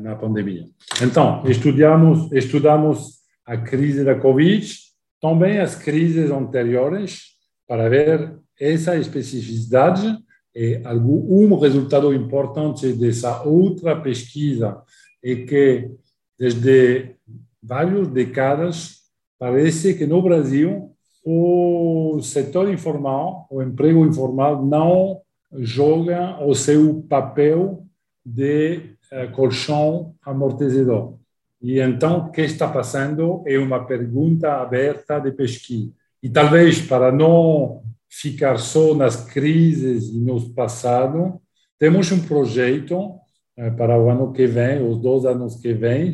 na 0.00 0.16
pandemia. 0.16 0.64
Então, 1.02 1.42
estudamos, 1.46 2.32
estudamos 2.32 3.18
a 3.44 3.56
crise 3.56 4.04
da 4.04 4.14
Covid, 4.14 4.87
também 5.20 5.58
as 5.58 5.74
crises 5.74 6.30
anteriores, 6.30 7.36
para 7.66 7.88
ver 7.88 8.38
essa 8.58 8.96
especificidade 8.96 10.18
e 10.54 10.80
algum 10.84 11.44
um 11.44 11.58
resultado 11.58 12.12
importante 12.12 12.92
dessa 12.92 13.42
outra 13.42 14.00
pesquisa 14.00 14.82
é 15.22 15.36
que 15.36 15.90
desde 16.38 17.14
várias 17.62 18.08
décadas 18.08 19.02
parece 19.38 19.94
que 19.94 20.06
no 20.06 20.22
Brasil 20.22 20.92
o 21.24 22.20
setor 22.22 22.70
informal, 22.72 23.46
o 23.50 23.62
emprego 23.62 24.06
informal 24.06 24.64
não 24.64 25.20
joga 25.52 26.42
o 26.44 26.54
seu 26.54 27.02
papel 27.02 27.84
de 28.24 28.96
uh, 29.12 29.30
colchão 29.32 30.14
amortecedor. 30.22 31.18
E 31.60 31.80
então, 31.80 32.18
o 32.18 32.30
que 32.30 32.42
está 32.42 32.68
passando 32.68 33.42
é 33.46 33.58
uma 33.58 33.84
pergunta 33.84 34.60
aberta 34.60 35.18
de 35.18 35.32
pesquisa. 35.32 35.92
E 36.22 36.28
talvez 36.28 36.80
para 36.80 37.10
não 37.10 37.82
ficar 38.08 38.58
só 38.58 38.94
nas 38.94 39.24
crises 39.24 40.08
e 40.08 40.20
no 40.20 40.54
passado, 40.54 41.40
temos 41.78 42.10
um 42.10 42.20
projeto 42.26 42.96
uh, 42.98 43.76
para 43.76 43.98
o 44.00 44.08
ano 44.08 44.32
que 44.32 44.46
vem, 44.46 44.82
os 44.82 44.98
dois 44.98 45.24
anos 45.24 45.56
que 45.56 45.72
vêm, 45.72 46.12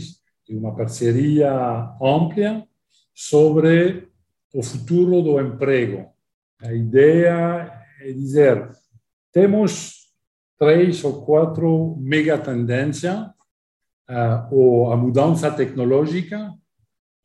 uma 0.51 0.75
parceria 0.75 1.51
ampla 2.03 2.67
sobre 3.15 4.09
o 4.53 4.63
futuro 4.63 5.23
do 5.23 5.41
emprego. 5.41 6.07
A 6.61 6.73
ideia 6.73 7.73
é 8.01 8.13
dizer, 8.13 8.71
temos 9.33 10.05
três 10.59 11.03
ou 11.03 11.25
quatro 11.25 11.97
megatendências, 11.99 13.34
uh, 14.11 14.93
a 14.93 14.97
mudança 14.97 15.51
tecnológica, 15.51 16.53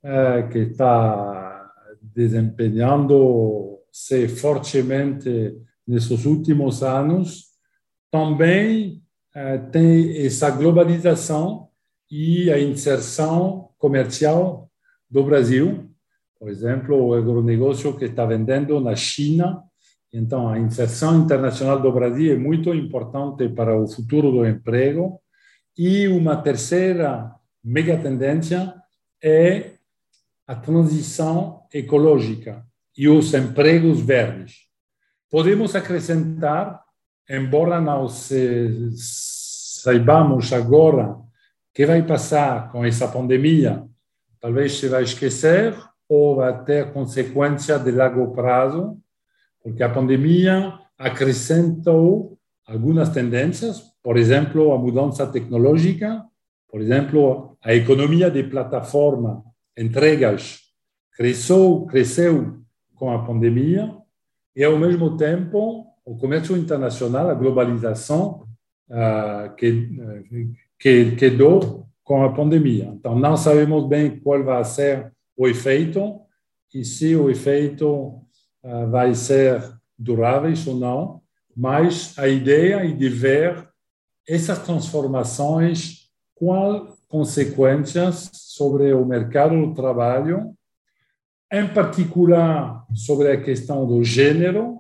uh, 0.04 0.50
que 0.50 0.58
está 0.60 1.72
desempenhando-se 2.02 4.28
fortemente 4.28 5.56
nesses 5.88 6.26
últimos 6.26 6.84
anos, 6.84 7.46
também 8.12 9.02
uh, 9.36 9.72
tem 9.72 10.26
essa 10.26 10.50
globalização 10.50 11.70
e 12.10 12.52
a 12.52 12.60
inserção 12.60 13.70
comercial 13.78 14.70
do 15.10 15.24
Brasil, 15.24 15.90
por 16.40 16.50
exemplo, 16.50 16.96
o 16.96 17.14
agronegócio 17.14 17.98
que 17.98 18.06
está 18.06 18.26
vendendo 18.26 18.80
na 18.80 18.96
China. 18.96 19.62
Então, 20.12 20.48
a 20.48 20.58
inserção 20.58 21.20
internacional 21.20 21.82
do 21.82 21.92
Brasil 21.92 22.34
é 22.34 22.38
muito 22.38 22.74
importante 22.74 23.50
para 23.50 23.78
o 23.78 23.88
futuro 23.88 24.32
do 24.32 24.48
emprego. 24.48 25.20
E 25.78 26.08
uma 26.08 26.38
terceira 26.38 27.34
mega 27.64 27.98
tendência 27.98 28.74
é 29.22 29.72
a 30.48 30.56
transição 30.56 31.64
ecológica 31.74 32.66
e 32.98 33.08
os 33.08 33.34
empregos 33.34 34.02
verdes. 34.02 34.68
Podemos 35.30 35.76
acrescentar, 35.76 36.84
embora 37.30 37.80
não 37.80 38.08
saibamos 38.90 40.52
agora 40.52 41.18
que 41.74 41.86
vai 41.86 42.02
passar 42.02 42.72
com 42.72 42.84
essa 42.84 43.08
pandemia, 43.08 43.86
talvez 44.42 44.80
se 44.80 44.88
vai 44.88 45.04
esquecer 45.04 45.76
ou 46.08 46.38
vai 46.38 46.64
ter 46.64 46.92
consequência 46.92 47.78
de 47.78 47.92
longo 47.92 48.34
prazo, 48.34 48.98
porque 49.62 49.84
a 49.84 49.90
pandemia 49.90 50.80
acrescentou 50.98 52.39
algumas 52.70 53.10
tendências, 53.10 53.82
por 54.04 54.16
exemplo, 54.16 54.72
a 54.72 54.78
mudança 54.78 55.26
tecnológica, 55.26 56.24
por 56.70 56.82
exemplo, 56.82 57.58
a 57.64 57.74
economia 57.74 58.30
de 58.30 58.44
plataforma, 58.44 59.44
entregas, 59.78 60.60
cresceu, 61.14 61.88
cresceu 61.90 62.60
com 62.96 63.12
a 63.12 63.26
pandemia, 63.26 63.96
e 64.56 64.64
ao 64.64 64.78
mesmo 64.78 65.18
tempo, 65.18 65.88
o 66.06 66.16
comércio 66.18 66.56
internacional, 66.56 67.30
a 67.30 67.34
globalização, 67.34 68.46
uh, 68.90 69.56
que, 69.56 69.90
que 70.78 71.16
quedou 71.16 71.88
com 72.04 72.24
a 72.24 72.34
pandemia. 72.34 72.94
Então, 72.96 73.18
não 73.18 73.36
sabemos 73.36 73.88
bem 73.88 74.20
qual 74.20 74.44
vai 74.44 74.64
ser 74.64 75.12
o 75.36 75.48
efeito 75.48 76.20
e 76.74 76.84
se 76.84 77.16
o 77.16 77.30
efeito 77.30 77.88
uh, 78.64 78.90
vai 78.90 79.16
ser 79.16 79.62
durável 79.98 80.54
ou 80.68 80.76
não, 80.76 81.22
mas 81.60 82.18
a 82.18 82.26
ideia 82.26 82.86
é 82.86 82.88
de 82.88 83.10
ver 83.10 83.68
essas 84.26 84.60
transformações, 84.60 86.10
quais 86.34 86.98
consequências 87.10 88.30
sobre 88.34 88.94
o 88.94 89.04
mercado 89.04 89.60
do 89.60 89.74
trabalho, 89.74 90.56
em 91.52 91.68
particular 91.68 92.86
sobre 92.94 93.30
a 93.30 93.42
questão 93.42 93.86
do 93.86 94.02
gênero, 94.06 94.78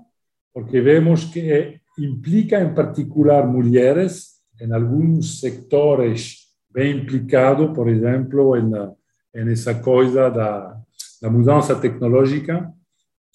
porque 0.53 0.79
vemos 0.79 1.25
que 1.25 1.81
implica 1.97 2.61
em 2.61 2.73
particular 2.73 3.45
mulheres 3.45 4.39
em 4.61 4.71
alguns 4.71 5.41
sectores 5.41 6.47
bem 6.71 6.99
implicado, 6.99 7.73
por 7.73 7.89
exemplo, 7.89 8.55
em 8.55 9.43
nessa 9.43 9.75
coisa 9.75 10.29
da, 10.29 10.79
da 11.21 11.29
mudança 11.29 11.75
tecnológica 11.75 12.71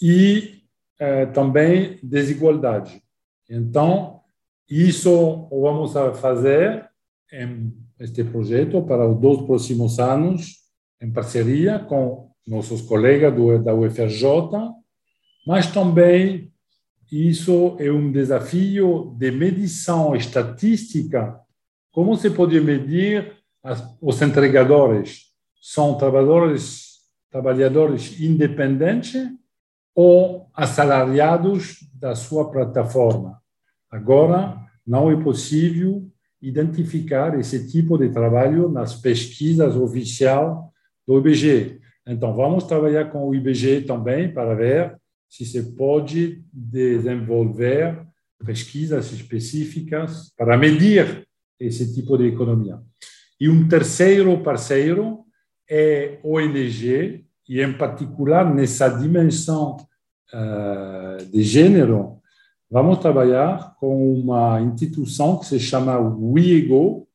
e 0.01 0.63
eh, 0.99 1.27
também 1.27 1.99
desigualdade. 2.03 3.04
Então, 3.49 4.21
isso 4.69 5.49
vamos 5.51 5.93
fazer 6.21 6.89
em 7.33 7.73
este 7.99 8.25
projeto 8.25 8.83
para 8.83 9.09
os 9.09 9.21
dois 9.21 9.43
próximos 9.43 9.99
anos, 9.99 10.57
em 11.01 11.11
parceria 11.13 11.79
com 11.79 12.31
nossos 12.47 12.83
colegas 12.83 13.35
do, 13.35 13.63
da 13.63 13.75
UFRJ, 13.75 14.27
mas 15.47 15.67
também 15.67 16.53
isso 17.11 17.77
é 17.79 17.91
um 17.91 18.11
desafio 18.11 19.15
de 19.19 19.31
medição 19.31 20.17
estatística. 20.17 21.39
Como 21.93 22.17
se 22.17 22.31
pode 22.31 22.61
medir 22.61 23.37
as, 23.63 23.83
os 24.01 24.21
entregadores? 24.21 25.35
são 25.67 25.97
trabalhadores, 25.97 26.99
trabalhadores 27.31 28.21
independentes 28.21 29.15
ou 29.95 30.49
assalariados 30.55 31.89
da 31.95 32.15
sua 32.15 32.51
plataforma. 32.51 33.41
Agora, 33.91 34.59
não 34.87 35.11
é 35.11 35.17
possível 35.23 36.07
identificar 36.43 37.39
esse 37.39 37.71
tipo 37.71 37.97
de 37.97 38.11
trabalho 38.11 38.69
nas 38.69 38.95
pesquisas 38.95 39.77
oficiais 39.77 40.57
do 41.07 41.19
IBGE. 41.19 41.81
Então, 42.07 42.35
vamos 42.35 42.65
trabalhar 42.65 43.07
com 43.07 43.27
o 43.27 43.35
IBGE 43.35 43.83
também 43.83 44.33
para 44.33 44.55
ver 44.55 44.97
se 45.29 45.47
se 45.47 45.63
pode 45.75 46.45
desenvolver 46.53 48.07
pesquisas 48.45 49.11
específicas 49.13 50.33
para 50.37 50.57
medir 50.57 51.27
esse 51.59 51.95
tipo 51.95 52.17
de 52.19 52.27
economia. 52.27 52.79
E 53.41 53.49
um 53.49 53.67
terceiro 53.67 54.43
parceiro 54.43 55.25
é 55.69 56.19
ONG, 56.23 57.25
e 57.49 57.61
em 57.61 57.73
particular 57.73 58.53
nessa 58.53 58.89
dimensão 58.89 59.77
uh, 60.33 61.25
de 61.27 61.43
gênero, 61.43 62.19
vamos 62.71 62.99
trabalhar 62.99 63.75
com 63.79 64.13
uma 64.15 64.61
instituição 64.61 65.39
que 65.39 65.47
se 65.47 65.61
chama 65.61 65.99
WIEGO, 65.99 67.07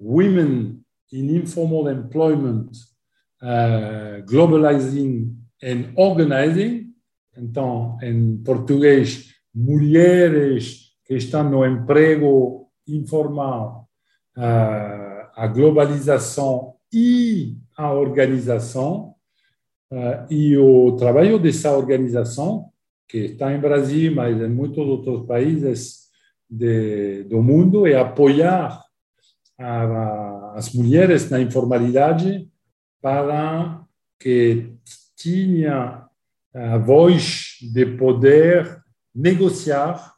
Women 0.00 0.80
in 1.12 1.36
Informal 1.36 1.90
Employment, 1.90 2.70
uh, 3.42 4.24
Globalizing 4.26 5.36
and 5.62 5.92
Organizing, 5.96 6.92
então, 7.36 7.96
em 8.02 8.36
português, 8.38 9.30
mulheres 9.54 10.92
que 11.04 11.14
estão 11.14 11.48
no 11.48 11.64
emprego 11.64 12.68
informal, 12.86 13.88
uh, 14.36 15.28
a 15.34 15.46
globalização 15.46 16.74
e 16.92 17.56
a 17.76 17.92
organização 17.92 19.11
e 20.30 20.56
o 20.56 20.96
trabalho 20.96 21.38
dessa 21.38 21.76
organização, 21.76 22.70
que 23.06 23.18
está 23.18 23.52
em 23.52 23.60
Brasil, 23.60 24.14
mas 24.14 24.40
em 24.40 24.48
muitos 24.48 24.86
outros 24.86 25.26
países 25.26 26.02
de, 26.48 27.24
do 27.24 27.42
mundo 27.42 27.86
e 27.86 27.94
apoiar 27.94 28.82
a, 29.58 30.54
as 30.54 30.72
mulheres 30.72 31.28
na 31.30 31.40
informalidade 31.40 32.48
para 33.00 33.82
que 34.18 34.72
tinha 35.16 36.06
a 36.54 36.78
voz 36.78 37.56
de 37.60 37.86
poder 37.86 38.82
negociar 39.14 40.12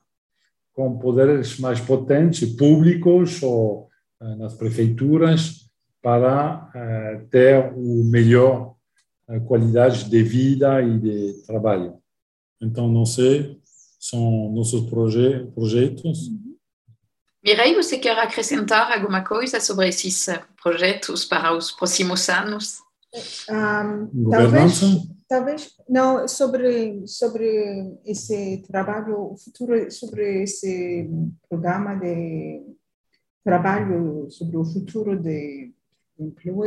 com 0.72 0.99
poderes 0.99 1.59
mais 1.59 1.81
potentes, 1.81 2.53
públicos 2.57 3.43
ou 3.43 3.89
eh, 4.20 4.35
nas 4.37 4.55
prefeituras, 4.55 5.70
para 6.03 6.68
eh, 6.75 7.20
ter 7.31 7.72
o 7.77 8.05
melhor 8.05 8.74
eh, 9.29 9.41
qualidade 9.41 10.09
de 10.09 10.22
vida 10.22 10.83
e 10.83 10.99
de 10.99 11.43
trabalho. 11.47 11.99
Então, 12.61 12.89
não 12.89 13.07
sei, 13.07 13.59
são 13.99 14.53
nossos 14.53 14.89
proje 14.89 15.47
projetos. 15.55 16.31
Mireille, 17.43 17.77
você 17.77 17.99
quer 17.99 18.18
acrescentar 18.18 18.93
alguma 18.93 19.22
coisa 19.22 19.61
sobre 19.61 19.89
esses 19.89 20.27
projetos 20.62 21.25
para 21.25 21.57
os 21.57 21.72
próximos 21.72 22.29
anos? 22.29 22.81
Um, 23.49 24.31
talvez, 24.31 24.81
talvez 25.29 25.70
não 25.89 26.27
sobre 26.27 27.07
sobre 27.07 27.97
esse 28.05 28.62
trabalho 28.66 29.33
o 29.33 29.37
futuro 29.37 29.91
sobre 29.91 30.43
esse 30.43 31.09
programa 31.49 31.95
de 31.95 32.61
trabalho 33.45 34.29
sobre 34.31 34.57
o 34.57 34.64
futuro 34.64 35.16
de 35.16 35.72
emprego 36.18 36.64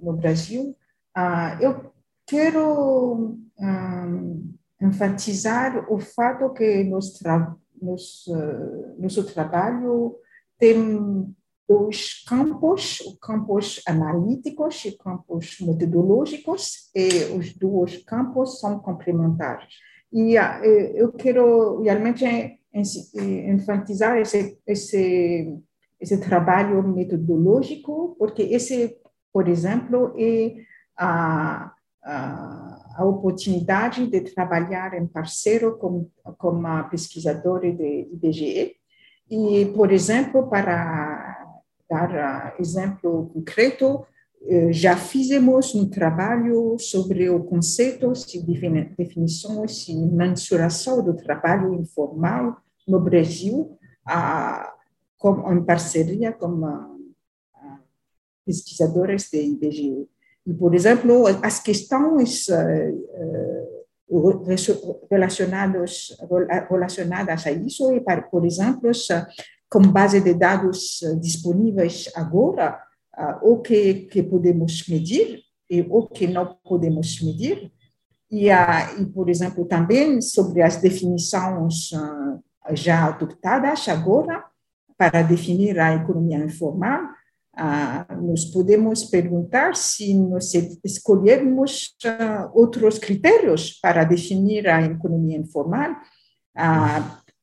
no 0.00 0.12
Brasil 0.12 0.76
uh, 1.16 1.60
eu 1.60 1.92
quero 2.28 3.38
um, 3.58 4.54
enfatizar 4.80 5.90
o 5.90 5.98
fato 5.98 6.52
que 6.52 6.84
nos, 6.84 7.14
tra 7.18 7.56
nos 7.80 8.26
uh, 8.26 9.00
nosso 9.00 9.24
trabalho 9.24 10.16
tem 10.58 11.34
os 11.66 12.24
campos, 12.26 13.00
os 13.00 13.18
campos 13.18 13.82
analíticos 13.86 14.84
e 14.84 14.96
campos 14.96 15.58
metodológicos, 15.60 16.90
e 16.94 17.36
os 17.36 17.52
dois 17.52 18.02
campos 18.04 18.58
são 18.58 18.78
complementares. 18.78 19.74
E 20.10 20.34
eu 20.94 21.12
quero 21.12 21.82
realmente 21.82 22.24
enfatizar 22.74 24.16
esse, 24.16 24.58
esse, 24.66 25.54
esse 26.00 26.18
trabalho 26.18 26.82
metodológico, 26.82 28.16
porque 28.18 28.42
esse, 28.44 28.96
por 29.30 29.46
exemplo, 29.46 30.14
é 30.16 30.54
a, 30.96 31.74
a, 32.02 32.94
a 32.96 33.04
oportunidade 33.04 34.06
de 34.06 34.20
trabalhar 34.20 34.94
em 34.94 35.06
parceiro 35.06 35.76
com, 35.78 36.08
com 36.36 36.66
a 36.66 36.84
pesquisadora 36.84 37.72
de 37.72 38.08
IBGE, 38.12 38.76
e, 39.30 39.66
por 39.76 39.92
exemplo, 39.92 40.48
para 40.48 41.46
dar 41.88 42.54
exemplo 42.58 43.30
concreto, 43.32 44.06
eh, 44.46 44.72
já 44.72 44.96
fizemos 44.96 45.74
um 45.74 45.88
trabalho 45.88 46.78
sobre 46.78 47.28
o 47.28 47.44
conceito 47.44 48.12
de 48.12 48.42
definições 48.96 49.88
e 49.88 49.94
mensuração 49.94 51.04
do 51.04 51.14
trabalho 51.14 51.74
informal 51.74 52.56
no 52.86 53.00
Brasil, 53.00 53.78
em 55.52 55.64
parceria 55.64 56.32
com 56.32 56.98
pesquisadores 58.46 59.28
de 59.30 59.42
IBGE. 59.42 60.08
E, 60.48 60.54
por 60.54 60.74
exemplo, 60.74 61.26
as 61.42 61.60
questões 61.60 62.48
eh, 62.48 62.90
eh, 62.90 63.68
relacionadas, 65.10 66.16
relacionadas 66.70 67.46
a 67.46 67.52
isso, 67.52 67.84
por 68.30 68.46
exemplo, 68.46 68.90
com 69.68 69.82
base 69.82 70.22
de 70.22 70.32
dados 70.32 71.00
disponíveis 71.20 72.10
agora, 72.14 72.80
uh, 73.18 73.52
o 73.52 73.60
que, 73.60 74.06
que 74.10 74.22
podemos 74.22 74.88
medir 74.88 75.42
e 75.68 75.82
o 75.82 76.06
que 76.06 76.26
não 76.26 76.56
podemos 76.64 77.20
medir. 77.20 77.70
E, 78.30 78.48
e 78.48 79.06
por 79.12 79.28
exemplo, 79.28 79.66
também 79.66 80.22
sobre 80.22 80.62
as 80.62 80.76
definições 80.76 81.92
uh, 81.92 82.42
já 82.72 83.04
adoptadas 83.04 83.86
agora 83.88 84.42
para 84.96 85.22
definir 85.22 85.78
a 85.78 85.94
economia 85.94 86.38
informal, 86.38 87.02
nós 88.22 88.44
podemos 88.44 89.04
perguntar 89.04 89.74
se 89.74 90.14
nós 90.14 90.52
escolhermos 90.84 91.96
outros 92.54 92.98
critérios 92.98 93.78
para 93.80 94.04
definir 94.04 94.68
a 94.68 94.82
economia 94.82 95.38
informal, 95.38 95.96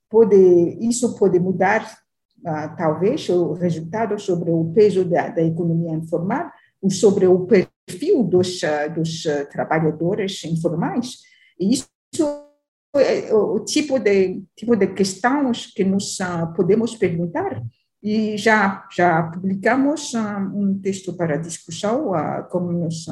pode, 0.10 0.78
isso 0.80 1.18
pode 1.18 1.40
mudar 1.40 1.84
uh, 2.40 2.76
talvez, 2.78 3.28
o 3.28 3.54
resultado 3.54 4.18
sobre 4.18 4.52
o 4.52 4.72
peso 4.74 5.04
da, 5.04 5.28
da 5.30 5.42
economia 5.42 5.98
informal, 5.98 6.50
ou 6.82 6.90
sobre 6.90 7.28
o 7.28 7.46
perfil 7.46 8.24
dos, 8.24 8.62
dos 8.96 9.24
trabalhadores 9.52 10.44
informais. 10.46 11.18
E 11.60 11.74
isso 11.74 11.90
é 12.96 13.34
o 13.34 13.60
tipo 13.60 14.00
de, 14.00 14.42
tipo 14.56 14.76
de 14.76 14.88
questões 14.88 15.68
que 15.74 15.84
nós 15.84 16.18
podemos 16.56 16.96
perguntar. 16.96 17.62
E 18.06 18.38
já, 18.38 18.88
já 18.96 19.24
publicamos 19.24 20.14
um 20.14 20.80
texto 20.80 21.14
para 21.18 21.38
discussão, 21.38 22.12
como 22.52 22.72
nos 22.72 23.08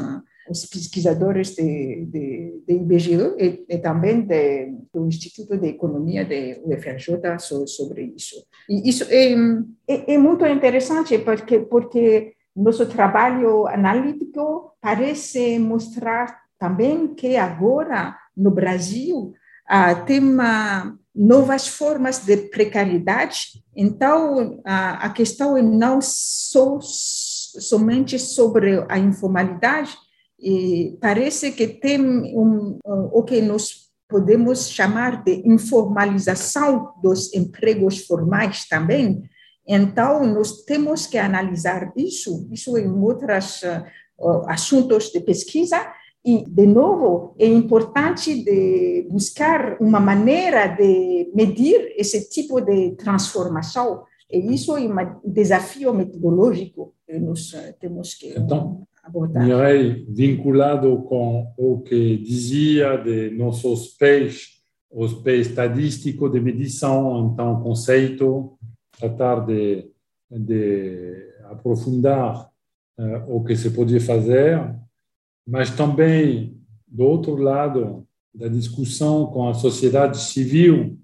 os 0.50 0.66
pesquisadores 0.66 1.56
de, 1.56 2.06
de, 2.06 2.64
de 2.68 2.74
IBGE 2.74 3.14
e, 3.38 3.66
e 3.70 3.78
também 3.78 4.22
de, 4.22 4.74
do 4.94 5.08
Instituto 5.08 5.58
de 5.58 5.68
Economia 5.68 6.26
de 6.26 6.62
UFRJ 6.66 7.40
sobre 7.66 8.14
isso. 8.16 8.36
E 8.70 8.90
isso 8.90 9.06
é, 9.10 9.34
é, 9.88 10.14
é 10.14 10.18
muito 10.18 10.46
interessante 10.46 11.18
porque, 11.20 11.60
porque 11.60 12.34
nosso 12.56 12.86
trabalho 12.86 13.68
analítico 13.68 14.74
parece 14.82 15.58
mostrar 15.60 16.42
também 16.60 17.14
que 17.16 17.38
agora 17.38 18.18
no 18.36 18.52
Brasil 18.52 19.34
ah, 19.66 19.96
tem 19.96 20.20
uma, 20.20 20.98
novas 21.16 21.68
formas 21.68 22.20
de 22.20 22.38
precariedade. 22.38 23.64
Então, 23.76 24.60
a, 24.66 25.06
a 25.06 25.10
questão 25.10 25.56
é 25.56 25.62
não 25.62 26.00
somente 26.02 28.18
sobre 28.18 28.84
a 28.90 28.98
informalidade, 28.98 29.96
e 30.40 30.98
parece 31.00 31.52
que 31.52 31.68
tem 31.68 32.02
um, 32.02 32.80
o 32.84 33.24
que 33.24 33.40
nós 33.42 33.84
podemos 34.10 34.70
chamar 34.70 35.24
de 35.24 35.42
informalização 35.46 36.94
dos 37.02 37.34
empregos 37.34 38.06
formais 38.06 38.68
também. 38.68 39.24
Então, 39.66 40.26
nós 40.26 40.66
temos 40.66 41.08
que 41.08 41.18
analisar 41.18 41.94
isso, 41.96 42.50
isso 42.52 42.78
em 42.78 42.92
outros 42.92 43.62
uh, 43.64 44.44
assuntos 44.48 45.12
de 45.12 45.22
pesquisa, 45.22 45.78
e, 46.26 46.46
de 46.48 46.66
novo, 46.66 47.36
é 47.38 47.46
importante 47.46 48.44
de 48.44 49.08
buscar 49.10 49.78
uma 49.82 50.00
maneira 50.00 50.68
de 50.68 51.30
medir 51.36 51.94
esse 51.98 52.30
tipo 52.30 52.62
de 52.62 52.92
transformação. 52.92 54.04
E 54.32 54.40
isso 54.54 54.76
é 54.78 54.82
um 54.82 55.20
desafio 55.26 55.94
metodológico 55.94 56.94
que 57.06 57.20
nós 57.20 57.54
temos 57.80 58.16
que 58.16 58.30
então, 58.38 58.88
Mirei, 59.36 60.06
vinculado 60.08 61.04
com 61.04 61.52
o 61.58 61.82
que 61.82 62.18
dizia 62.18 62.96
de 62.96 63.32
nossos 63.32 63.90
pés, 63.90 64.62
os 64.90 65.14
pés 65.16 65.48
estadísticos 65.48 66.32
de 66.32 66.40
medição, 66.40 67.30
então, 67.32 67.62
conceito, 67.62 68.58
tratar 68.98 69.46
de, 69.46 69.90
de 70.32 71.34
aprofundar 71.50 72.50
uh, 72.98 73.36
o 73.36 73.44
que 73.44 73.58
se 73.58 73.72
podia 73.72 74.00
fazer, 74.00 74.74
mas 75.46 75.72
também, 75.72 76.58
do 76.88 77.04
outro 77.04 77.36
lado 77.36 78.08
da 78.34 78.48
discussão 78.48 79.28
com 79.28 79.48
a 79.48 79.54
sociedade 79.54 80.20
civil, 80.20 80.98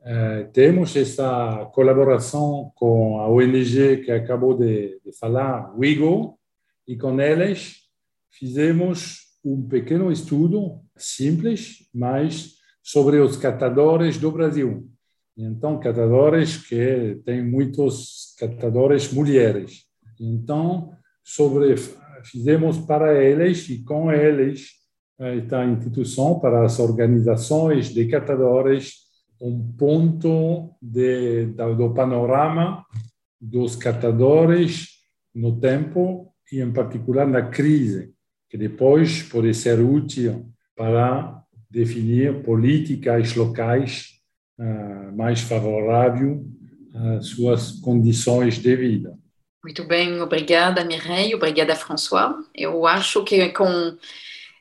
uh, 0.00 0.50
temos 0.52 0.96
essa 0.96 1.70
colaboração 1.72 2.72
com 2.74 3.18
a 3.20 3.28
ONG 3.28 3.98
que 4.04 4.10
acabou 4.10 4.56
de, 4.56 5.00
de 5.04 5.12
falar, 5.18 5.74
WIGO, 5.78 6.38
e 6.86 6.96
com 6.96 7.20
eles 7.20 7.84
fizemos 8.30 9.24
um 9.44 9.62
pequeno 9.62 10.10
estudo 10.10 10.80
simples, 10.96 11.88
mas 11.94 12.54
sobre 12.82 13.18
os 13.18 13.36
catadores 13.36 14.18
do 14.18 14.30
Brasil. 14.30 14.88
Então, 15.36 15.80
catadores 15.80 16.56
que 16.56 17.20
tem 17.24 17.42
muitos 17.42 18.34
catadores 18.38 19.12
mulheres. 19.12 19.84
Então, 20.20 20.92
sobre 21.22 21.74
fizemos 22.24 22.78
para 22.78 23.22
eles 23.22 23.68
e 23.68 23.82
com 23.84 24.10
eles 24.10 24.70
esta 25.18 25.62
eh, 25.62 25.68
instituição 25.68 26.40
para 26.40 26.64
as 26.64 26.78
organizações 26.78 27.92
de 27.92 28.06
catadores 28.06 29.04
um 29.40 29.72
ponto 29.76 30.74
de, 30.80 31.46
do 31.46 31.92
panorama 31.92 32.84
dos 33.40 33.76
catadores 33.76 34.88
no 35.34 35.60
tempo 35.60 36.32
e, 36.50 36.60
em 36.60 36.72
particular, 36.72 37.26
na 37.26 37.42
crise, 37.42 38.12
que 38.48 38.56
depois 38.56 39.22
pode 39.22 39.52
ser 39.52 39.80
útil 39.80 40.46
para 40.76 41.42
definir 41.70 42.42
políticas 42.42 43.34
locais 43.34 44.20
uh, 44.58 45.16
mais 45.16 45.40
favoráveis 45.40 46.38
as 46.94 47.26
suas 47.26 47.72
condições 47.80 48.58
de 48.58 48.76
vida. 48.76 49.18
Muito 49.64 49.82
bem, 49.82 50.20
obrigada, 50.20 50.84
Mireille, 50.84 51.34
obrigada, 51.34 51.74
François. 51.74 52.34
Eu 52.54 52.86
acho 52.86 53.24
que 53.24 53.48
com 53.48 53.96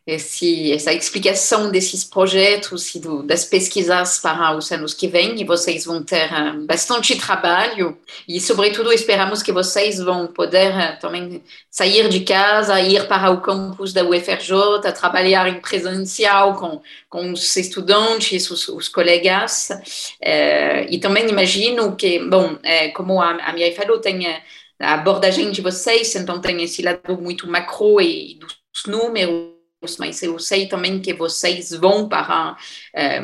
esse, 0.08 0.72
essa 0.72 0.94
explicação 0.94 1.70
desses 1.70 2.06
projetos 2.06 2.96
e 2.96 3.00
do, 3.00 3.22
das 3.22 3.44
pesquisas 3.44 4.20
para 4.20 4.56
os 4.56 4.72
anos 4.72 4.94
que 4.94 5.10
vêm, 5.10 5.44
vocês 5.46 5.84
vão 5.84 6.02
ter 6.02 6.30
uh, 6.32 6.66
bastante 6.66 7.18
trabalho, 7.18 7.98
e 8.26 8.40
sobretudo 8.40 8.94
esperamos 8.94 9.44
que 9.44 9.52
vocês 9.52 10.00
vão 10.00 10.28
poder 10.28 10.72
uh, 10.72 11.00
também 11.02 11.44
sair 11.70 12.08
de 12.08 12.22
casa, 12.22 12.80
ir 12.80 13.06
para 13.06 13.30
o 13.30 13.42
campus 13.42 13.92
da 13.92 14.06
UFRJ, 14.06 14.90
trabalhar 14.98 15.50
em 15.50 15.60
presencial 15.60 16.56
com, 16.56 16.82
com 17.10 17.34
os 17.34 17.54
estudantes, 17.58 18.50
os, 18.50 18.70
os 18.70 18.88
colegas, 18.88 19.70
uh, 19.70 20.88
e 20.90 20.98
também 20.98 21.28
imagino 21.28 21.94
que, 21.94 22.20
bom, 22.20 22.58
como 22.94 23.22
a, 23.22 23.32
a 23.32 23.52
Mireille 23.52 23.76
falou, 23.76 24.00
tem 24.00 24.26
a 24.80 24.94
abordagem 24.94 25.52
de 25.52 25.62
vocês, 25.62 26.16
então 26.16 26.42
tem 26.42 26.62
esse 26.62 26.82
lado 26.82 27.18
muito 27.22 27.48
macro 27.48 28.02
e 28.02 28.40
dos 28.40 28.86
números, 28.88 29.54
mas 30.00 30.22
eu 30.24 30.40
sei 30.40 30.68
também 30.68 31.00
que 31.00 31.14
vocês 31.14 31.72
vão 31.72 32.08
para 32.08 32.58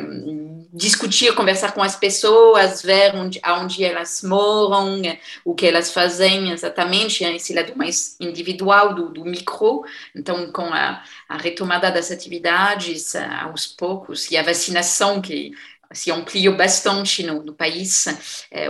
um, 0.06 0.68
discutir, 0.72 1.34
conversar 1.34 1.72
com 1.72 1.82
as 1.82 1.96
pessoas, 1.96 2.82
ver 2.82 3.14
onde, 3.14 3.40
onde 3.44 3.84
elas 3.84 4.22
moram, 4.22 5.00
o 5.44 5.54
que 5.54 5.66
elas 5.66 5.92
fazem 5.92 6.52
exatamente, 6.52 7.24
esse 7.24 7.54
lado 7.54 7.72
mais 7.76 8.16
individual 8.20 8.94
do, 8.94 9.08
do 9.08 9.24
micro. 9.24 9.82
Então, 10.14 10.52
com 10.52 10.66
a, 10.72 11.02
a 11.28 11.36
retomada 11.36 11.90
das 11.90 12.10
atividades 12.10 13.14
aos 13.16 13.66
poucos 13.66 14.30
e 14.30 14.36
a 14.36 14.42
vacinação 14.42 15.20
que 15.20 15.52
se 15.92 16.10
ampliou 16.10 16.56
bastante 16.56 17.22
no, 17.24 17.42
no 17.42 17.54
país, 17.54 18.06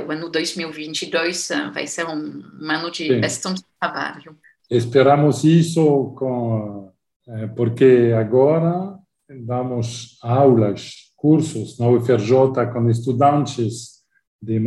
o 0.06 0.10
ano 0.10 0.28
2022 0.30 1.48
vai 1.72 1.86
ser 1.86 2.06
um, 2.06 2.42
um 2.60 2.70
ano 2.70 2.90
de 2.90 3.08
Sim. 3.08 3.20
bastante 3.20 3.62
trabalho. 3.78 4.36
Esperamos 4.70 5.44
isso 5.44 6.14
com 6.16 6.90
eh, 7.30 7.46
porque 7.48 8.12
agora 8.16 8.98
damos 9.46 10.18
aulas, 10.22 11.12
cursos 11.16 11.78
na 11.78 11.88
UFRJ 11.88 12.66
com 12.72 12.90
estudantes 12.90 14.00
de 14.42 14.58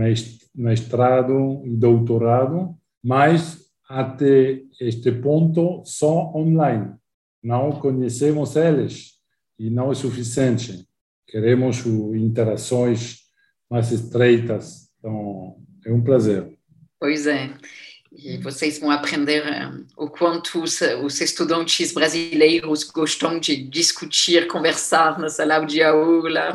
mestrado 0.55 1.61
e 1.65 1.75
doutorado, 1.75 2.75
mas 3.03 3.59
até 3.89 4.61
este 4.79 5.11
ponto 5.11 5.81
só 5.83 6.31
online. 6.33 6.93
Não 7.43 7.71
conhecemos 7.71 8.55
eles 8.55 9.13
e 9.59 9.69
não 9.69 9.91
é 9.91 9.95
suficiente. 9.95 10.87
Queremos 11.27 11.85
interações 11.85 13.19
mais 13.69 13.91
estreitas. 13.91 14.89
Então, 14.99 15.57
é 15.85 15.91
um 15.91 16.01
prazer. 16.01 16.47
Pois 16.99 17.27
é. 17.27 17.49
E 18.15 18.37
vocês 18.37 18.77
vão 18.77 18.91
aprender 18.91 19.43
um, 19.43 19.85
o 19.97 20.07
quanto 20.07 20.61
os, 20.61 20.79
os, 21.03 21.19
estudantes 21.19 21.91
brasileiros 21.91 22.83
gostam 22.83 23.39
de 23.39 23.55
discutir, 23.55 24.47
conversar 24.47 25.17
na 25.17 25.29
sala 25.29 25.65
de 25.65 25.81
aula. 25.81 26.53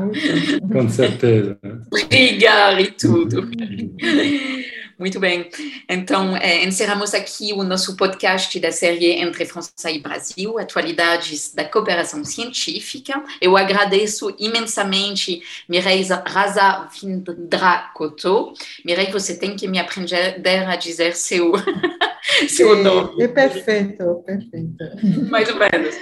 Com 0.70 0.88
certeza. 0.88 1.58
Brigar 1.90 2.80
e 2.80 2.92
tudo. 2.92 3.50
Muito 4.98 5.20
bem. 5.20 5.48
Então, 5.88 6.36
é, 6.36 6.64
encerramos 6.64 7.14
aqui 7.14 7.52
o 7.52 7.62
nosso 7.62 7.96
podcast 7.96 8.58
da 8.58 8.72
série 8.72 9.12
Entre 9.12 9.46
França 9.46 9.90
e 9.90 10.00
Brasil, 10.00 10.58
atualidades 10.58 11.54
da 11.54 11.64
cooperação 11.64 12.24
científica. 12.24 13.22
Eu 13.40 13.56
agradeço 13.56 14.34
imensamente 14.40 15.40
Mireille 15.68 16.08
Raza 16.26 16.88
Vindrakoto. 17.00 18.52
Mireille, 18.84 19.12
você 19.12 19.36
tem 19.36 19.54
que 19.54 19.68
me 19.68 19.78
aprender 19.78 20.40
a 20.66 20.74
dizer 20.74 21.14
seu, 21.14 21.52
seu 22.48 22.82
nome. 22.82 23.22
É 23.22 23.28
perfeito, 23.28 24.22
perfeito. 24.26 24.84
Mais 25.30 25.48
ou 25.48 25.56
menos. 25.56 25.94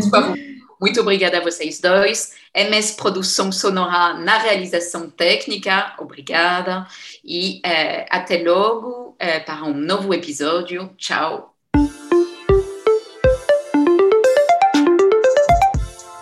Por 0.00 0.10
favor. 0.10 0.53
Muito 0.84 1.00
obrigada 1.00 1.38
a 1.38 1.40
vocês 1.40 1.80
dois. 1.80 2.34
MS 2.54 2.94
Produção 2.96 3.50
Sonora 3.50 4.18
na 4.18 4.36
realização 4.36 5.08
técnica, 5.08 5.94
obrigada. 5.98 6.86
E 7.24 7.62
eh, 7.64 8.04
até 8.10 8.42
logo 8.42 9.16
eh, 9.18 9.40
para 9.40 9.64
um 9.64 9.72
novo 9.72 10.12
episódio. 10.12 10.90
Tchau. 10.98 11.54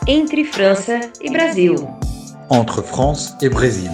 Entre 0.06 0.44
França 0.44 1.10
e 1.20 1.28
Brasil. 1.28 1.74
Entre 2.48 2.82
France 2.84 3.34
et 3.42 3.48
Brésil. 3.48 3.90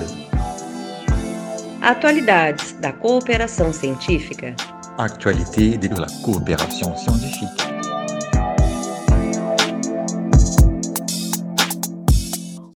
Atualidades 1.81 2.73
da 2.73 2.93
cooperação 2.93 3.73
científica. 3.73 4.55
Actualité 4.99 5.79
de 5.79 5.89
la 5.99 6.09
coopération 6.23 6.95
scientifique. 6.95 7.68